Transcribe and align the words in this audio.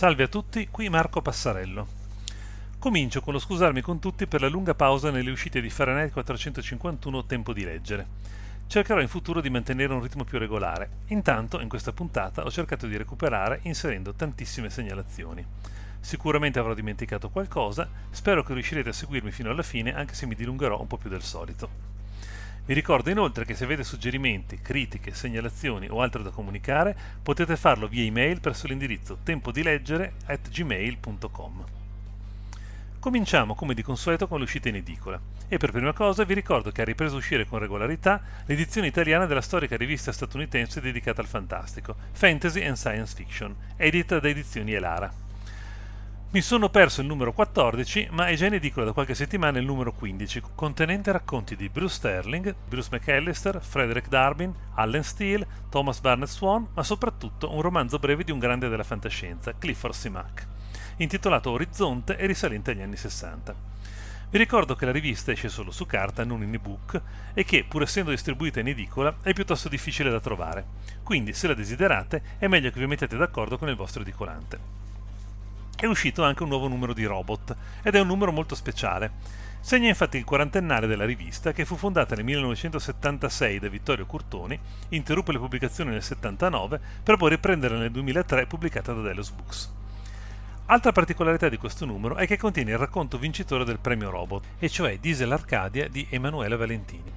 Salve 0.00 0.22
a 0.22 0.28
tutti, 0.28 0.66
qui 0.70 0.88
Marco 0.88 1.20
Passarello. 1.20 1.99
Comincio 2.80 3.20
con 3.20 3.34
lo 3.34 3.38
scusarmi 3.38 3.82
con 3.82 3.98
tutti 3.98 4.26
per 4.26 4.40
la 4.40 4.48
lunga 4.48 4.74
pausa 4.74 5.10
nelle 5.10 5.30
uscite 5.30 5.60
di 5.60 5.68
Fahrenheit 5.68 6.12
451 6.12 7.26
Tempo 7.26 7.52
di 7.52 7.62
leggere. 7.62 8.06
Cercherò 8.66 9.02
in 9.02 9.08
futuro 9.08 9.42
di 9.42 9.50
mantenere 9.50 9.92
un 9.92 10.00
ritmo 10.00 10.24
più 10.24 10.38
regolare. 10.38 10.88
Intanto, 11.08 11.60
in 11.60 11.68
questa 11.68 11.92
puntata, 11.92 12.42
ho 12.42 12.50
cercato 12.50 12.86
di 12.86 12.96
recuperare 12.96 13.60
inserendo 13.64 14.14
tantissime 14.14 14.70
segnalazioni. 14.70 15.44
Sicuramente 16.00 16.58
avrò 16.58 16.72
dimenticato 16.72 17.28
qualcosa, 17.28 17.86
spero 18.08 18.42
che 18.42 18.54
riuscirete 18.54 18.88
a 18.88 18.94
seguirmi 18.94 19.30
fino 19.30 19.50
alla 19.50 19.62
fine 19.62 19.94
anche 19.94 20.14
se 20.14 20.24
mi 20.24 20.34
dilungherò 20.34 20.80
un 20.80 20.86
po' 20.86 20.96
più 20.96 21.10
del 21.10 21.20
solito. 21.20 21.68
Vi 22.64 22.72
ricordo 22.72 23.10
inoltre 23.10 23.44
che 23.44 23.54
se 23.54 23.64
avete 23.64 23.84
suggerimenti, 23.84 24.62
critiche, 24.62 25.12
segnalazioni 25.12 25.86
o 25.90 26.00
altro 26.00 26.22
da 26.22 26.30
comunicare 26.30 26.96
potete 27.22 27.58
farlo 27.58 27.88
via 27.88 28.04
email 28.04 28.40
presso 28.40 28.66
l'indirizzo 28.66 29.18
tempodileggere@gmail.com. 29.22 31.79
Cominciamo 33.00 33.54
come 33.54 33.72
di 33.72 33.80
consueto 33.80 34.28
con 34.28 34.38
l'uscita 34.38 34.68
in 34.68 34.74
edicola 34.74 35.18
e 35.48 35.56
per 35.56 35.70
prima 35.70 35.94
cosa 35.94 36.24
vi 36.24 36.34
ricordo 36.34 36.70
che 36.70 36.82
ha 36.82 36.84
ripreso 36.84 37.14
a 37.14 37.18
uscire 37.18 37.46
con 37.46 37.58
regolarità 37.58 38.20
l'edizione 38.44 38.88
italiana 38.88 39.24
della 39.24 39.40
storica 39.40 39.74
rivista 39.78 40.12
statunitense 40.12 40.82
dedicata 40.82 41.22
al 41.22 41.26
fantastico, 41.26 41.96
Fantasy 42.12 42.62
and 42.62 42.76
Science 42.76 43.14
Fiction, 43.16 43.56
edita 43.76 44.20
da 44.20 44.28
Edizioni 44.28 44.74
Elara. 44.74 45.10
Mi 46.32 46.42
sono 46.42 46.68
perso 46.68 47.00
il 47.00 47.06
numero 47.06 47.32
14, 47.32 48.08
ma 48.10 48.26
è 48.26 48.34
già 48.34 48.44
in 48.44 48.52
edicola 48.52 48.84
da 48.84 48.92
qualche 48.92 49.14
settimana 49.14 49.58
il 49.58 49.64
numero 49.64 49.94
15, 49.94 50.42
contenente 50.54 51.10
racconti 51.10 51.56
di 51.56 51.70
Bruce 51.70 51.94
Sterling, 51.94 52.54
Bruce 52.68 52.90
McAllister, 52.92 53.62
Frederick 53.62 54.08
Darbin, 54.08 54.54
Allen 54.74 55.04
Steele, 55.04 55.46
Thomas 55.70 56.00
Barnett 56.00 56.28
Swan, 56.28 56.68
ma 56.74 56.82
soprattutto 56.82 57.50
un 57.50 57.62
romanzo 57.62 57.98
breve 57.98 58.24
di 58.24 58.30
un 58.30 58.38
grande 58.38 58.68
della 58.68 58.84
fantascienza, 58.84 59.54
Clifford 59.56 59.94
C. 59.94 60.58
Intitolato 61.00 61.50
Orizzonte 61.50 62.16
e 62.18 62.26
risalente 62.26 62.72
agli 62.72 62.82
anni 62.82 62.96
60. 62.96 63.54
Vi 64.30 64.38
ricordo 64.38 64.76
che 64.76 64.84
la 64.84 64.92
rivista 64.92 65.32
esce 65.32 65.48
solo 65.48 65.70
su 65.70 65.86
carta, 65.86 66.24
non 66.24 66.42
in 66.42 66.52
ebook, 66.52 67.00
e 67.32 67.44
che, 67.44 67.64
pur 67.66 67.82
essendo 67.82 68.10
distribuita 68.10 68.60
in 68.60 68.68
edicola, 68.68 69.16
è 69.22 69.32
piuttosto 69.32 69.68
difficile 69.68 70.10
da 70.10 70.20
trovare. 70.20 70.64
Quindi, 71.02 71.32
se 71.32 71.46
la 71.46 71.54
desiderate, 71.54 72.22
è 72.38 72.48
meglio 72.48 72.70
che 72.70 72.80
vi 72.80 72.86
mettete 72.86 73.16
d'accordo 73.16 73.56
con 73.56 73.68
il 73.68 73.76
vostro 73.76 74.02
edicolante 74.02 74.80
è 75.80 75.86
uscito 75.86 76.22
anche 76.22 76.42
un 76.42 76.50
nuovo 76.50 76.68
numero 76.68 76.92
di 76.92 77.06
Robot 77.06 77.56
ed 77.82 77.94
è 77.94 78.00
un 78.00 78.06
numero 78.06 78.32
molto 78.32 78.54
speciale. 78.54 79.12
Segna 79.60 79.88
infatti 79.88 80.18
il 80.18 80.24
quarantennale 80.24 80.86
della 80.86 81.06
rivista 81.06 81.52
che 81.52 81.64
fu 81.64 81.74
fondata 81.74 82.14
nel 82.14 82.24
1976 82.24 83.58
da 83.58 83.68
Vittorio 83.70 84.04
Curtoni, 84.04 84.60
interruppe 84.90 85.32
le 85.32 85.38
pubblicazioni 85.38 85.90
nel 85.90 86.02
79 86.02 86.78
per 87.02 87.16
poi 87.16 87.30
riprendere 87.30 87.78
nel 87.78 87.90
2003 87.90 88.46
pubblicata 88.46 88.92
da 88.92 89.00
Delos 89.00 89.30
Books. 89.30 89.79
Altra 90.72 90.92
particolarità 90.92 91.48
di 91.48 91.56
questo 91.56 91.84
numero 91.84 92.14
è 92.14 92.28
che 92.28 92.38
contiene 92.38 92.70
il 92.70 92.78
racconto 92.78 93.18
vincitore 93.18 93.64
del 93.64 93.80
premio 93.80 94.08
Robot, 94.08 94.44
e 94.60 94.68
cioè 94.68 95.00
Diesel 95.00 95.32
Arcadia 95.32 95.88
di 95.88 96.06
Emanuela 96.10 96.56
Valentini, 96.56 97.10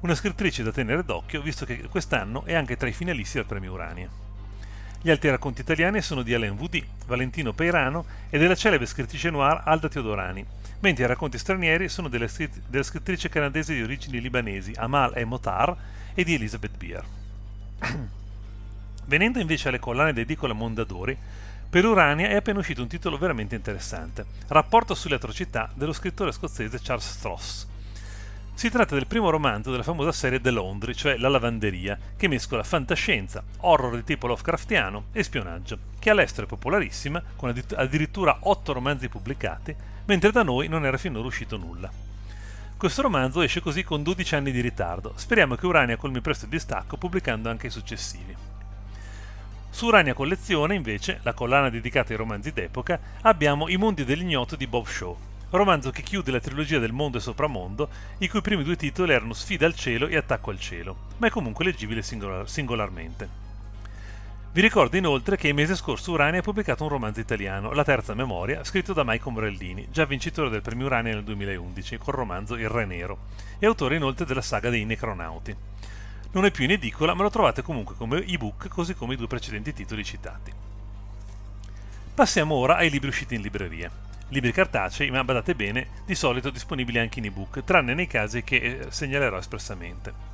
una 0.00 0.14
scrittrice 0.14 0.62
da 0.62 0.72
tenere 0.72 1.04
d'occhio 1.04 1.42
visto 1.42 1.66
che 1.66 1.82
quest'anno 1.90 2.44
è 2.44 2.54
anche 2.54 2.78
tra 2.78 2.88
i 2.88 2.94
finalisti 2.94 3.36
del 3.36 3.44
premio 3.44 3.74
Urania. 3.74 4.08
Gli 5.02 5.10
altri 5.10 5.28
racconti 5.28 5.60
italiani 5.60 6.00
sono 6.00 6.22
di 6.22 6.32
Alain 6.32 6.56
Voudi, 6.56 6.82
Valentino 7.04 7.52
Peirano 7.52 8.06
e 8.30 8.38
della 8.38 8.54
celebre 8.54 8.86
scrittrice 8.86 9.28
noir 9.28 9.60
Alda 9.66 9.90
Teodorani, 9.90 10.42
mentre 10.80 11.04
i 11.04 11.06
racconti 11.06 11.36
stranieri 11.36 11.90
sono 11.90 12.08
della, 12.08 12.26
scritt- 12.26 12.62
della 12.68 12.82
scrittrice 12.82 13.28
canadese 13.28 13.74
di 13.74 13.82
origini 13.82 14.18
libanesi 14.18 14.72
Amal 14.76 15.12
E. 15.14 15.26
Motar 15.26 15.76
e 16.14 16.24
di 16.24 16.32
Elizabeth 16.32 16.78
Beer. 16.78 17.04
Venendo 19.04 19.38
invece 19.40 19.68
alle 19.68 19.78
collane 19.78 20.14
d'edicola 20.14 20.54
Mondadori, 20.54 21.14
per 21.68 21.84
Urania 21.84 22.28
è 22.28 22.36
appena 22.36 22.60
uscito 22.60 22.82
un 22.82 22.88
titolo 22.88 23.18
veramente 23.18 23.54
interessante, 23.54 24.24
Rapporto 24.48 24.94
sulle 24.94 25.16
atrocità 25.16 25.70
dello 25.74 25.92
scrittore 25.92 26.32
scozzese 26.32 26.80
Charles 26.80 27.10
Stross, 27.10 27.66
si 28.56 28.70
tratta 28.70 28.94
del 28.94 29.08
primo 29.08 29.30
romanzo 29.30 29.72
della 29.72 29.82
famosa 29.82 30.12
serie 30.12 30.40
The 30.40 30.52
Laundry, 30.52 30.94
cioè 30.94 31.16
La 31.16 31.28
lavanderia, 31.28 31.98
che 32.16 32.28
mescola 32.28 32.62
fantascienza, 32.62 33.42
horror 33.58 33.96
di 33.96 34.04
tipo 34.04 34.28
Lovecraftiano 34.28 35.06
e 35.10 35.24
spionaggio, 35.24 35.76
che 35.98 36.10
all'estero 36.10 36.46
è 36.46 36.48
popolarissima, 36.48 37.20
con 37.34 37.52
addirittura 37.74 38.38
otto 38.42 38.72
romanzi 38.72 39.08
pubblicati, 39.08 39.74
mentre 40.04 40.30
da 40.30 40.44
noi 40.44 40.68
non 40.68 40.86
era 40.86 40.96
finora 40.96 41.26
uscito 41.26 41.56
nulla. 41.56 41.90
Questo 42.76 43.02
romanzo 43.02 43.42
esce 43.42 43.60
così 43.60 43.82
con 43.82 44.04
12 44.04 44.36
anni 44.36 44.52
di 44.52 44.60
ritardo, 44.60 45.14
speriamo 45.16 45.56
che 45.56 45.66
Urania 45.66 45.96
colmi 45.96 46.20
presto 46.20 46.44
il 46.44 46.52
distacco 46.52 46.96
pubblicando 46.96 47.50
anche 47.50 47.66
i 47.66 47.70
successivi. 47.70 48.43
Su 49.74 49.86
Urania 49.86 50.14
Collezione, 50.14 50.76
invece, 50.76 51.18
la 51.24 51.32
collana 51.32 51.68
dedicata 51.68 52.12
ai 52.12 52.16
romanzi 52.16 52.52
d'epoca, 52.52 52.96
abbiamo 53.22 53.68
I 53.68 53.76
mondi 53.76 54.04
dell'ignoto 54.04 54.54
di 54.54 54.68
Bob 54.68 54.86
Shaw, 54.86 55.16
romanzo 55.50 55.90
che 55.90 56.02
chiude 56.02 56.30
la 56.30 56.38
trilogia 56.38 56.78
del 56.78 56.92
mondo 56.92 57.18
e 57.18 57.20
sopramondo, 57.20 57.88
i 58.18 58.28
cui 58.28 58.40
primi 58.40 58.62
due 58.62 58.76
titoli 58.76 59.12
erano 59.12 59.32
Sfida 59.32 59.66
al 59.66 59.74
cielo 59.74 60.06
e 60.06 60.16
Attacco 60.16 60.50
al 60.50 60.60
cielo, 60.60 60.96
ma 61.16 61.26
è 61.26 61.30
comunque 61.30 61.64
leggibile 61.64 62.02
singolar- 62.02 62.48
singolarmente. 62.48 63.28
Vi 64.52 64.60
ricordo 64.60 64.96
inoltre 64.96 65.36
che 65.36 65.48
il 65.48 65.54
mese 65.54 65.74
scorso 65.74 66.12
Urania 66.12 66.38
ha 66.38 66.44
pubblicato 66.44 66.84
un 66.84 66.90
romanzo 66.90 67.18
italiano, 67.18 67.72
La 67.72 67.82
terza 67.82 68.14
memoria, 68.14 68.62
scritto 68.62 68.92
da 68.92 69.02
Mike 69.04 69.26
Ombrellini, 69.26 69.88
già 69.90 70.04
vincitore 70.04 70.50
del 70.50 70.62
premio 70.62 70.86
Urania 70.86 71.14
nel 71.14 71.24
2011 71.24 71.98
col 71.98 72.14
romanzo 72.14 72.54
Il 72.54 72.68
Re 72.68 72.84
Nero, 72.84 73.18
e 73.58 73.66
autore 73.66 73.96
inoltre 73.96 74.24
della 74.24 74.40
saga 74.40 74.70
dei 74.70 74.84
Necronauti. 74.84 75.56
Non 76.34 76.44
è 76.44 76.52
più 76.52 76.64
in 76.64 76.70
edicola, 76.70 77.14
ma 77.14 77.24
lo 77.24 77.30
trovate 77.30 77.62
comunque 77.62 77.96
come 77.96 78.24
ebook, 78.24 78.68
così 78.68 78.94
come 78.94 79.14
i 79.14 79.16
due 79.16 79.26
precedenti 79.26 79.72
titoli 79.72 80.04
citati. 80.04 80.52
Passiamo 82.14 82.54
ora 82.54 82.76
ai 82.76 82.90
libri 82.90 83.08
usciti 83.08 83.34
in 83.34 83.42
libreria 83.42 83.90
libri 84.34 84.52
cartacei, 84.52 85.10
ma 85.10 85.22
badate 85.22 85.54
bene, 85.54 85.88
di 86.04 86.14
solito 86.14 86.50
disponibili 86.50 86.98
anche 86.98 87.20
in 87.20 87.26
ebook, 87.26 87.62
tranne 87.62 87.94
nei 87.94 88.06
casi 88.06 88.42
che 88.42 88.56
eh, 88.56 88.86
segnalerò 88.88 89.38
espressamente. 89.38 90.32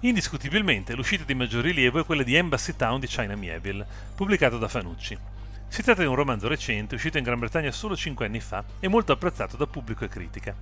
Indiscutibilmente 0.00 0.94
l'uscita 0.94 1.22
di 1.24 1.34
maggior 1.34 1.62
rilievo 1.62 2.00
è 2.00 2.04
quella 2.04 2.24
di 2.24 2.34
Embassy 2.34 2.74
Town 2.74 2.98
di 2.98 3.06
China 3.06 3.36
Mieville, 3.36 3.86
pubblicato 4.14 4.58
da 4.58 4.66
Fanucci. 4.66 5.16
Si 5.68 5.82
tratta 5.82 6.02
di 6.02 6.08
un 6.08 6.16
romanzo 6.16 6.48
recente, 6.48 6.96
uscito 6.96 7.18
in 7.18 7.24
Gran 7.24 7.38
Bretagna 7.38 7.70
solo 7.70 7.96
5 7.96 8.26
anni 8.26 8.40
fa 8.40 8.64
e 8.80 8.88
molto 8.88 9.12
apprezzato 9.12 9.56
da 9.56 9.66
pubblico 9.66 10.04
e 10.04 10.08
critica. 10.08 10.54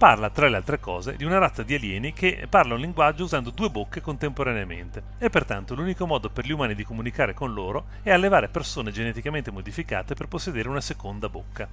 Parla, 0.00 0.30
tra 0.30 0.48
le 0.48 0.56
altre 0.56 0.80
cose, 0.80 1.14
di 1.14 1.24
una 1.24 1.36
razza 1.36 1.62
di 1.62 1.74
alieni 1.74 2.14
che 2.14 2.46
parla 2.48 2.72
un 2.72 2.80
linguaggio 2.80 3.24
usando 3.24 3.50
due 3.50 3.68
bocche 3.68 4.00
contemporaneamente 4.00 5.02
e 5.18 5.28
pertanto 5.28 5.74
l'unico 5.74 6.06
modo 6.06 6.30
per 6.30 6.46
gli 6.46 6.52
umani 6.52 6.74
di 6.74 6.84
comunicare 6.84 7.34
con 7.34 7.52
loro 7.52 7.84
è 8.02 8.10
allevare 8.10 8.48
persone 8.48 8.92
geneticamente 8.92 9.50
modificate 9.50 10.14
per 10.14 10.26
possedere 10.26 10.70
una 10.70 10.80
seconda 10.80 11.28
bocca. 11.28 11.68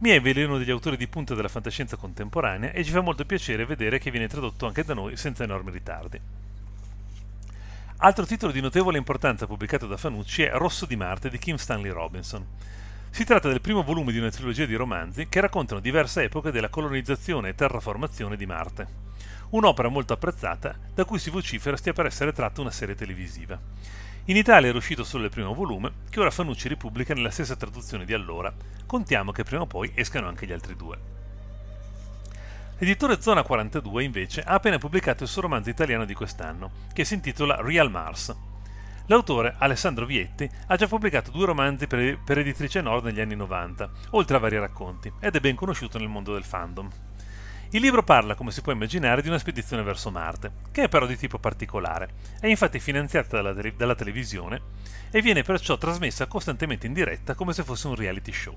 Mieville 0.00 0.42
è 0.42 0.44
uno 0.44 0.58
degli 0.58 0.70
autori 0.70 0.98
di 0.98 1.08
punta 1.08 1.34
della 1.34 1.48
fantascienza 1.48 1.96
contemporanea 1.96 2.72
e 2.72 2.84
ci 2.84 2.90
fa 2.90 3.00
molto 3.00 3.24
piacere 3.24 3.64
vedere 3.64 3.98
che 3.98 4.10
viene 4.10 4.28
tradotto 4.28 4.66
anche 4.66 4.84
da 4.84 4.92
noi 4.92 5.16
senza 5.16 5.42
enormi 5.42 5.70
ritardi. 5.70 6.20
Altro 7.96 8.26
titolo 8.26 8.52
di 8.52 8.60
notevole 8.60 8.98
importanza 8.98 9.46
pubblicato 9.46 9.86
da 9.86 9.96
Fanucci 9.96 10.42
è 10.42 10.50
Rosso 10.52 10.84
di 10.84 10.96
Marte 10.96 11.30
di 11.30 11.38
Kim 11.38 11.56
Stanley 11.56 11.92
Robinson. 11.92 12.46
Si 13.16 13.24
tratta 13.24 13.48
del 13.48 13.62
primo 13.62 13.82
volume 13.82 14.12
di 14.12 14.18
una 14.18 14.28
trilogia 14.28 14.66
di 14.66 14.74
romanzi 14.74 15.26
che 15.26 15.40
raccontano 15.40 15.80
diverse 15.80 16.24
epoche 16.24 16.50
della 16.50 16.68
colonizzazione 16.68 17.48
e 17.48 17.54
terraformazione 17.54 18.36
di 18.36 18.44
Marte. 18.44 18.86
Un'opera 19.52 19.88
molto 19.88 20.12
apprezzata 20.12 20.76
da 20.92 21.06
cui 21.06 21.18
si 21.18 21.30
vocifera 21.30 21.78
stia 21.78 21.94
per 21.94 22.04
essere 22.04 22.34
tratta 22.34 22.60
una 22.60 22.70
serie 22.70 22.94
televisiva. 22.94 23.58
In 24.26 24.36
Italia 24.36 24.68
era 24.68 24.76
uscito 24.76 25.02
solo 25.02 25.24
il 25.24 25.30
primo 25.30 25.54
volume, 25.54 25.92
che 26.10 26.20
ora 26.20 26.30
Fanucci 26.30 26.68
ripubblica 26.68 27.14
nella 27.14 27.30
stessa 27.30 27.56
traduzione 27.56 28.04
di 28.04 28.12
allora. 28.12 28.52
Contiamo 28.84 29.32
che 29.32 29.44
prima 29.44 29.62
o 29.62 29.66
poi 29.66 29.90
escano 29.94 30.28
anche 30.28 30.46
gli 30.46 30.52
altri 30.52 30.76
due. 30.76 30.98
L'editore 32.76 33.22
Zona 33.22 33.42
42 33.42 34.04
invece 34.04 34.42
ha 34.42 34.52
appena 34.52 34.76
pubblicato 34.76 35.22
il 35.22 35.30
suo 35.30 35.40
romanzo 35.40 35.70
italiano 35.70 36.04
di 36.04 36.12
quest'anno, 36.12 36.70
che 36.92 37.06
si 37.06 37.14
intitola 37.14 37.62
Real 37.62 37.90
Mars, 37.90 38.36
L'autore, 39.08 39.54
Alessandro 39.58 40.04
Vietti, 40.04 40.50
ha 40.66 40.74
già 40.74 40.88
pubblicato 40.88 41.30
due 41.30 41.46
romanzi 41.46 41.86
per, 41.86 42.38
Editrice 42.38 42.80
Nord 42.80 43.04
negli 43.04 43.20
anni 43.20 43.36
90, 43.36 43.90
oltre 44.10 44.36
a 44.36 44.40
vari 44.40 44.58
racconti, 44.58 45.12
ed 45.20 45.36
è 45.36 45.38
ben 45.38 45.54
conosciuto 45.54 45.96
nel 45.98 46.08
mondo 46.08 46.32
del 46.32 46.42
fandom. 46.42 46.90
Il 47.70 47.82
libro 47.82 48.02
parla, 48.02 48.34
come 48.34 48.50
si 48.50 48.62
può 48.62 48.72
immaginare, 48.72 49.22
di 49.22 49.28
una 49.28 49.38
spedizione 49.38 49.84
verso 49.84 50.10
Marte, 50.10 50.50
che 50.72 50.84
è 50.84 50.88
però 50.88 51.06
di 51.06 51.16
tipo 51.16 51.38
particolare. 51.38 52.14
È 52.40 52.48
infatti 52.48 52.80
finanziata 52.80 53.36
dalla, 53.36 53.54
tele- 53.54 53.76
dalla, 53.76 53.94
televisione 53.94 54.60
e 55.12 55.22
viene 55.22 55.42
perciò 55.42 55.78
trasmessa 55.78 56.26
costantemente 56.26 56.88
in 56.88 56.92
diretta 56.92 57.36
come 57.36 57.52
se 57.52 57.62
fosse 57.62 57.86
un 57.86 57.94
reality 57.94 58.32
show. 58.32 58.56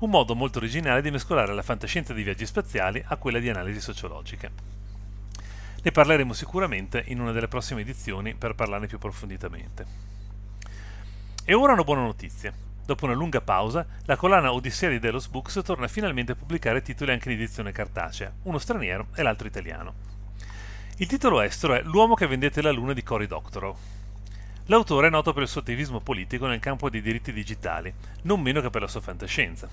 un 0.00 0.10
modo 0.10 0.34
molto 0.34 0.58
originale 0.58 1.02
di 1.02 1.12
mescolare 1.12 1.54
la 1.54 1.62
fantascienza 1.62 2.12
di 2.12 2.24
viaggi 2.24 2.46
spaziali 2.46 3.00
a 3.06 3.16
quella 3.16 3.38
di 3.38 3.48
analisi 3.48 3.80
sociologica. 3.80 4.77
Ne 5.80 5.90
parleremo 5.92 6.32
sicuramente 6.32 7.04
in 7.06 7.20
una 7.20 7.32
delle 7.32 7.48
prossime 7.48 7.82
edizioni 7.82 8.34
per 8.34 8.54
parlarne 8.54 8.88
più 8.88 8.96
approfonditamente. 8.96 9.86
E 11.44 11.54
ora 11.54 11.72
una 11.72 11.84
buona 11.84 12.02
notizia. 12.02 12.52
Dopo 12.84 13.04
una 13.04 13.14
lunga 13.14 13.40
pausa, 13.40 13.86
la 14.04 14.16
collana 14.16 14.52
Odissea 14.52 14.88
di 14.88 14.98
Delos 14.98 15.28
Books 15.28 15.60
torna 15.64 15.88
finalmente 15.88 16.32
a 16.32 16.34
pubblicare 16.34 16.82
titoli 16.82 17.12
anche 17.12 17.30
in 17.30 17.36
edizione 17.36 17.70
cartacea, 17.70 18.32
uno 18.44 18.58
straniero 18.58 19.08
e 19.14 19.22
l'altro 19.22 19.46
italiano. 19.46 19.94
Il 20.96 21.06
titolo 21.06 21.40
estero 21.40 21.74
è 21.74 21.82
L'uomo 21.82 22.14
che 22.14 22.26
vendette 22.26 22.60
la 22.60 22.72
luna 22.72 22.92
di 22.92 23.02
Cory 23.02 23.26
Doctorow. 23.26 23.76
L'autore 24.70 25.06
è 25.06 25.10
noto 25.10 25.32
per 25.32 25.44
il 25.44 25.48
suo 25.48 25.62
attivismo 25.62 26.00
politico 26.00 26.46
nel 26.46 26.58
campo 26.58 26.90
dei 26.90 27.00
diritti 27.00 27.32
digitali, 27.32 27.90
non 28.24 28.42
meno 28.42 28.60
che 28.60 28.68
per 28.68 28.82
la 28.82 28.86
sua 28.86 29.00
fantascienza. 29.00 29.66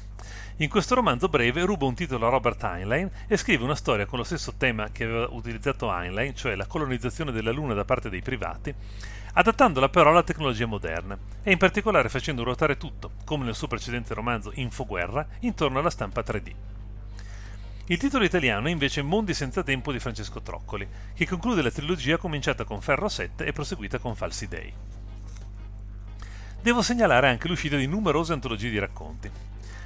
In 0.57 0.69
questo 0.69 0.95
romanzo 0.95 1.27
breve 1.27 1.65
ruba 1.65 1.83
un 1.83 1.95
titolo 1.95 2.25
a 2.27 2.29
Robert 2.29 2.63
Heinlein 2.63 3.11
e 3.27 3.35
scrive 3.35 3.65
una 3.65 3.75
storia 3.75 4.05
con 4.05 4.19
lo 4.19 4.23
stesso 4.23 4.53
tema 4.55 4.91
che 4.93 5.03
aveva 5.03 5.27
utilizzato 5.31 5.93
Heinlein, 5.93 6.33
cioè 6.33 6.55
la 6.55 6.65
colonizzazione 6.65 7.33
della 7.33 7.51
Luna 7.51 7.73
da 7.73 7.83
parte 7.83 8.09
dei 8.09 8.21
privati, 8.21 8.73
adattandola 9.33 9.89
però 9.89 10.11
alla 10.11 10.23
tecnologia 10.23 10.65
moderna 10.65 11.17
e 11.43 11.51
in 11.51 11.57
particolare 11.57 12.07
facendo 12.07 12.45
ruotare 12.45 12.77
tutto, 12.77 13.11
come 13.25 13.43
nel 13.43 13.55
suo 13.55 13.67
precedente 13.67 14.13
romanzo 14.13 14.53
Infoguerra, 14.53 15.27
intorno 15.41 15.79
alla 15.79 15.89
stampa 15.89 16.21
3D. 16.21 16.74
Il 17.87 17.99
titolo 17.99 18.23
italiano 18.23 18.67
è 18.67 18.71
invece 18.71 19.03
Mondi 19.03 19.35
senza 19.35 19.61
tempo 19.61 19.91
di 19.91 19.99
Francesco 19.99 20.41
Troccoli, 20.41 20.87
che 21.13 21.27
conclude 21.27 21.61
la 21.61 21.69
trilogia 21.69 22.17
cominciata 22.17 22.63
con 22.63 22.81
Ferro 22.81 23.07
7 23.07 23.45
e 23.45 23.53
proseguita 23.53 23.99
con 23.99 24.15
Falsi 24.15 24.47
Dei. 24.47 24.73
Devo 26.63 26.81
segnalare 26.81 27.29
anche 27.29 27.47
l'uscita 27.47 27.77
di 27.77 27.85
numerose 27.85 28.33
antologie 28.33 28.71
di 28.71 28.79
racconti. 28.79 29.29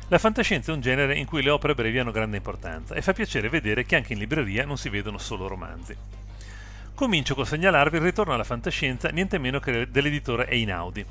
La 0.07 0.17
fantascienza 0.17 0.71
è 0.71 0.75
un 0.75 0.79
genere 0.79 1.17
in 1.17 1.25
cui 1.25 1.43
le 1.43 1.49
opere 1.49 1.75
brevi 1.75 1.99
hanno 1.99 2.11
grande 2.11 2.37
importanza 2.37 2.95
e 2.95 3.01
fa 3.01 3.11
piacere 3.11 3.49
vedere 3.49 3.85
che 3.85 3.97
anche 3.97 4.13
in 4.13 4.19
libreria 4.19 4.63
non 4.63 4.77
si 4.77 4.87
vedono 4.87 5.17
solo 5.17 5.49
romanzi. 5.49 5.93
Comincio 6.95 7.35
col 7.35 7.47
segnalarvi 7.47 7.97
il 7.97 8.03
ritorno 8.03 8.33
alla 8.33 8.45
fantascienza 8.45 9.09
niente 9.09 9.37
meno 9.37 9.59
che 9.59 9.91
dell'editore 9.91 10.47
Einaudi, 10.47 11.05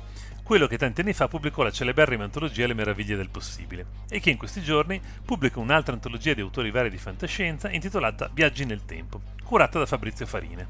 quello 0.49 0.65
che 0.65 0.79
tanti 0.79 1.01
anni 1.01 1.13
fa 1.13 1.27
pubblicò 1.27 1.61
la 1.61 1.69
celeberrima 1.69 2.23
antologia 2.23 2.65
Le 2.65 2.73
meraviglie 2.73 3.15
del 3.15 3.29
possibile 3.29 3.85
e 4.09 4.19
che 4.19 4.31
in 4.31 4.37
questi 4.37 4.63
giorni 4.63 4.99
pubblica 5.23 5.59
un'altra 5.59 5.93
antologia 5.93 6.33
di 6.33 6.41
autori 6.41 6.71
vari 6.71 6.89
di 6.89 6.97
fantascienza 6.97 7.69
intitolata 7.69 8.31
Viaggi 8.33 8.65
nel 8.65 8.83
tempo, 8.83 9.21
curata 9.43 9.77
da 9.77 9.85
Fabrizio 9.85 10.25
Farine. 10.25 10.67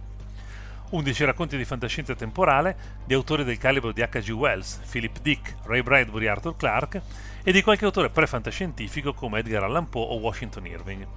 11 0.90 1.24
racconti 1.24 1.56
di 1.56 1.64
fantascienza 1.64 2.14
temporale 2.14 2.76
di 3.06 3.14
autori 3.14 3.46
del 3.46 3.58
calibro 3.58 3.94
di 3.94 4.02
H.G. 4.02 4.32
Wells, 4.32 4.82
Philip 4.92 5.22
Dick, 5.22 5.56
Ray 5.64 5.82
Bradbury 5.82 6.26
e 6.26 6.28
Arthur 6.28 6.58
Clarke 6.58 7.02
e 7.42 7.54
di 7.54 7.62
qualche 7.62 7.86
autore 7.86 8.10
pre-fantascientifico 8.10 9.14
come 9.14 9.40
Edgar 9.40 9.64
Allan 9.64 9.88
Poe 9.88 10.04
o 10.04 10.18
Washington 10.18 10.66
Irving 10.66 11.08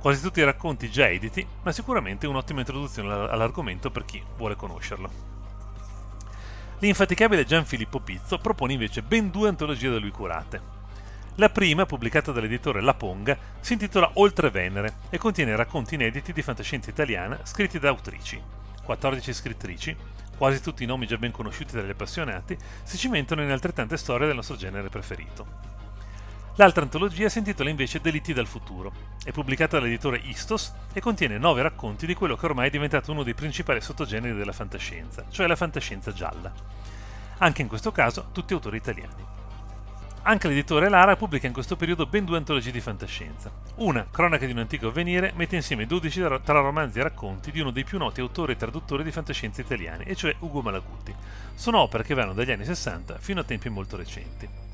quasi 0.00 0.22
tutti 0.22 0.40
i 0.40 0.44
racconti 0.44 0.90
già 0.90 1.06
editi, 1.10 1.46
ma 1.62 1.72
sicuramente 1.72 2.26
un'ottima 2.26 2.60
introduzione 2.60 3.12
all'argomento 3.12 3.90
per 3.90 4.06
chi 4.06 4.22
vuole 4.38 4.54
conoscerlo. 4.54 5.35
L'infaticabile 6.80 7.46
Gianfilippo 7.46 8.00
Pizzo 8.00 8.36
propone 8.36 8.74
invece 8.74 9.00
ben 9.00 9.30
due 9.30 9.48
antologie 9.48 9.88
da 9.88 9.98
lui 9.98 10.10
curate. 10.10 10.60
La 11.36 11.48
prima, 11.48 11.86
pubblicata 11.86 12.32
dall'editore 12.32 12.82
La 12.82 12.92
Ponga, 12.92 13.36
si 13.60 13.72
intitola 13.72 14.10
Oltre 14.14 14.50
Venere 14.50 14.96
e 15.08 15.16
contiene 15.16 15.56
racconti 15.56 15.94
inediti 15.94 16.34
di 16.34 16.42
fantascienza 16.42 16.90
italiana 16.90 17.40
scritti 17.44 17.78
da 17.78 17.88
autrici. 17.88 18.38
14 18.82 19.32
scrittrici, 19.32 19.96
quasi 20.36 20.60
tutti 20.60 20.84
i 20.84 20.86
nomi 20.86 21.06
già 21.06 21.16
ben 21.16 21.30
conosciuti 21.30 21.74
dagli 21.74 21.90
appassionati, 21.90 22.56
si 22.82 22.98
cimentano 22.98 23.42
in 23.42 23.50
altrettante 23.50 23.96
storie 23.96 24.26
del 24.26 24.36
nostro 24.36 24.56
genere 24.56 24.90
preferito. 24.90 25.75
L'altra 26.58 26.84
antologia 26.84 27.28
si 27.28 27.36
intitola 27.36 27.68
invece 27.68 28.00
Delitti 28.00 28.32
dal 28.32 28.46
futuro. 28.46 28.90
È 29.22 29.30
pubblicata 29.30 29.78
dall'editore 29.78 30.22
Istos 30.24 30.72
e 30.94 31.00
contiene 31.00 31.36
nove 31.36 31.60
racconti 31.60 32.06
di 32.06 32.14
quello 32.14 32.34
che 32.34 32.46
ormai 32.46 32.68
è 32.68 32.70
diventato 32.70 33.12
uno 33.12 33.22
dei 33.22 33.34
principali 33.34 33.82
sottogeneri 33.82 34.34
della 34.34 34.52
fantascienza, 34.52 35.26
cioè 35.28 35.46
la 35.46 35.54
fantascienza 35.54 36.14
gialla. 36.14 36.50
Anche 37.38 37.60
in 37.60 37.68
questo 37.68 37.92
caso 37.92 38.28
tutti 38.32 38.54
autori 38.54 38.78
italiani. 38.78 39.22
Anche 40.22 40.48
l'editore 40.48 40.88
Lara 40.88 41.14
pubblica 41.14 41.46
in 41.46 41.52
questo 41.52 41.76
periodo 41.76 42.06
ben 42.06 42.24
due 42.24 42.38
antologie 42.38 42.70
di 42.70 42.80
fantascienza. 42.80 43.52
Una, 43.76 44.06
Cronache 44.10 44.46
di 44.46 44.52
un 44.52 44.58
antico 44.58 44.88
avvenire, 44.88 45.32
mette 45.36 45.56
insieme 45.56 45.84
12 45.84 46.22
tra 46.42 46.60
romanzi 46.60 47.00
e 47.00 47.02
racconti 47.02 47.50
di 47.52 47.60
uno 47.60 47.70
dei 47.70 47.84
più 47.84 47.98
noti 47.98 48.22
autori 48.22 48.52
e 48.52 48.56
traduttori 48.56 49.04
di 49.04 49.12
fantascienza 49.12 49.60
italiani, 49.60 50.04
e 50.04 50.16
cioè 50.16 50.34
Ugo 50.38 50.62
Malaguti. 50.62 51.14
Sono 51.54 51.80
opere 51.80 52.02
che 52.02 52.14
vanno 52.14 52.32
dagli 52.32 52.50
anni 52.50 52.64
60 52.64 53.18
fino 53.18 53.40
a 53.40 53.44
tempi 53.44 53.68
molto 53.68 53.98
recenti. 53.98 54.65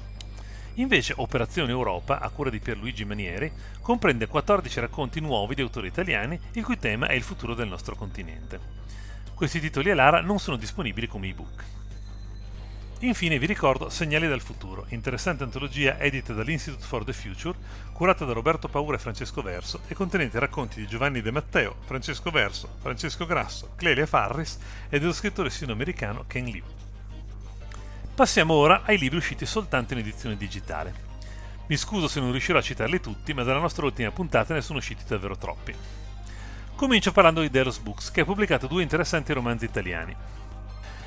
Invece 0.74 1.12
Operazione 1.16 1.70
Europa, 1.70 2.18
a 2.20 2.30
cura 2.30 2.48
di 2.48 2.58
Pierluigi 2.58 3.04
Manieri, 3.04 3.52
comprende 3.82 4.26
14 4.26 4.80
racconti 4.80 5.20
nuovi 5.20 5.54
di 5.54 5.60
autori 5.60 5.88
italiani 5.88 6.38
il 6.52 6.64
cui 6.64 6.78
tema 6.78 7.08
è 7.08 7.12
il 7.12 7.22
futuro 7.22 7.54
del 7.54 7.68
nostro 7.68 7.94
continente. 7.94 8.58
Questi 9.34 9.60
titoli 9.60 9.90
a 9.90 9.94
Lara 9.94 10.22
non 10.22 10.38
sono 10.38 10.56
disponibili 10.56 11.06
come 11.06 11.28
ebook. 11.28 11.64
Infine 13.00 13.38
vi 13.38 13.46
ricordo 13.46 13.90
Segnali 13.90 14.28
dal 14.28 14.40
futuro, 14.40 14.86
interessante 14.90 15.42
antologia 15.42 15.98
edita 15.98 16.32
dall'Institute 16.32 16.84
for 16.84 17.04
the 17.04 17.12
Future, 17.12 17.58
curata 17.92 18.24
da 18.24 18.32
Roberto 18.32 18.68
Paura 18.68 18.96
e 18.96 19.00
Francesco 19.00 19.42
Verso 19.42 19.80
e 19.88 19.94
contenente 19.94 20.38
racconti 20.38 20.80
di 20.80 20.86
Giovanni 20.86 21.20
De 21.20 21.32
Matteo, 21.32 21.76
Francesco 21.84 22.30
Verso, 22.30 22.76
Francesco 22.80 23.26
Grasso, 23.26 23.72
Clelia 23.74 24.06
Farris 24.06 24.56
e 24.88 25.00
dello 25.00 25.12
scrittore 25.12 25.50
sino-americano 25.50 26.24
Ken 26.28 26.44
Liu. 26.44 26.81
Passiamo 28.14 28.52
ora 28.52 28.82
ai 28.84 28.98
libri 28.98 29.16
usciti 29.16 29.46
soltanto 29.46 29.94
in 29.94 30.00
edizione 30.00 30.36
digitale. 30.36 30.92
Mi 31.66 31.78
scuso 31.78 32.08
se 32.08 32.20
non 32.20 32.30
riuscirò 32.30 32.58
a 32.58 32.62
citarli 32.62 33.00
tutti, 33.00 33.32
ma 33.32 33.42
dalla 33.42 33.58
nostra 33.58 33.86
ultima 33.86 34.10
puntata 34.10 34.52
ne 34.52 34.60
sono 34.60 34.80
usciti 34.80 35.02
davvero 35.06 35.34
troppi. 35.34 35.74
Comincio 36.76 37.10
parlando 37.10 37.40
di 37.40 37.48
Delos 37.48 37.78
Books, 37.78 38.10
che 38.10 38.20
ha 38.20 38.24
pubblicato 38.26 38.66
due 38.66 38.82
interessanti 38.82 39.32
romanzi 39.32 39.64
italiani. 39.64 40.14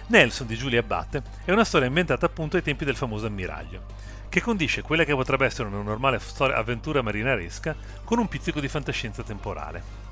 Nelson 0.08 0.48
di 0.48 0.56
Giulia 0.58 0.80
Abate 0.80 1.22
è 1.46 1.52
una 1.52 1.64
storia 1.64 1.88
ambientata 1.88 2.26
appunto 2.26 2.56
ai 2.56 2.64
tempi 2.64 2.86
del 2.86 2.96
famoso 2.96 3.28
ammiraglio, 3.28 3.84
che 4.28 4.42
condisce 4.42 4.82
quella 4.82 5.04
che 5.04 5.14
potrebbe 5.14 5.46
essere 5.46 5.68
una 5.68 5.84
normale 5.84 6.20
avventura 6.40 7.04
marinaresca 7.04 7.76
con 8.04 8.18
un 8.18 8.28
pizzico 8.28 8.60
di 8.60 8.68
fantascienza 8.68 9.22
temporale. 9.22 10.05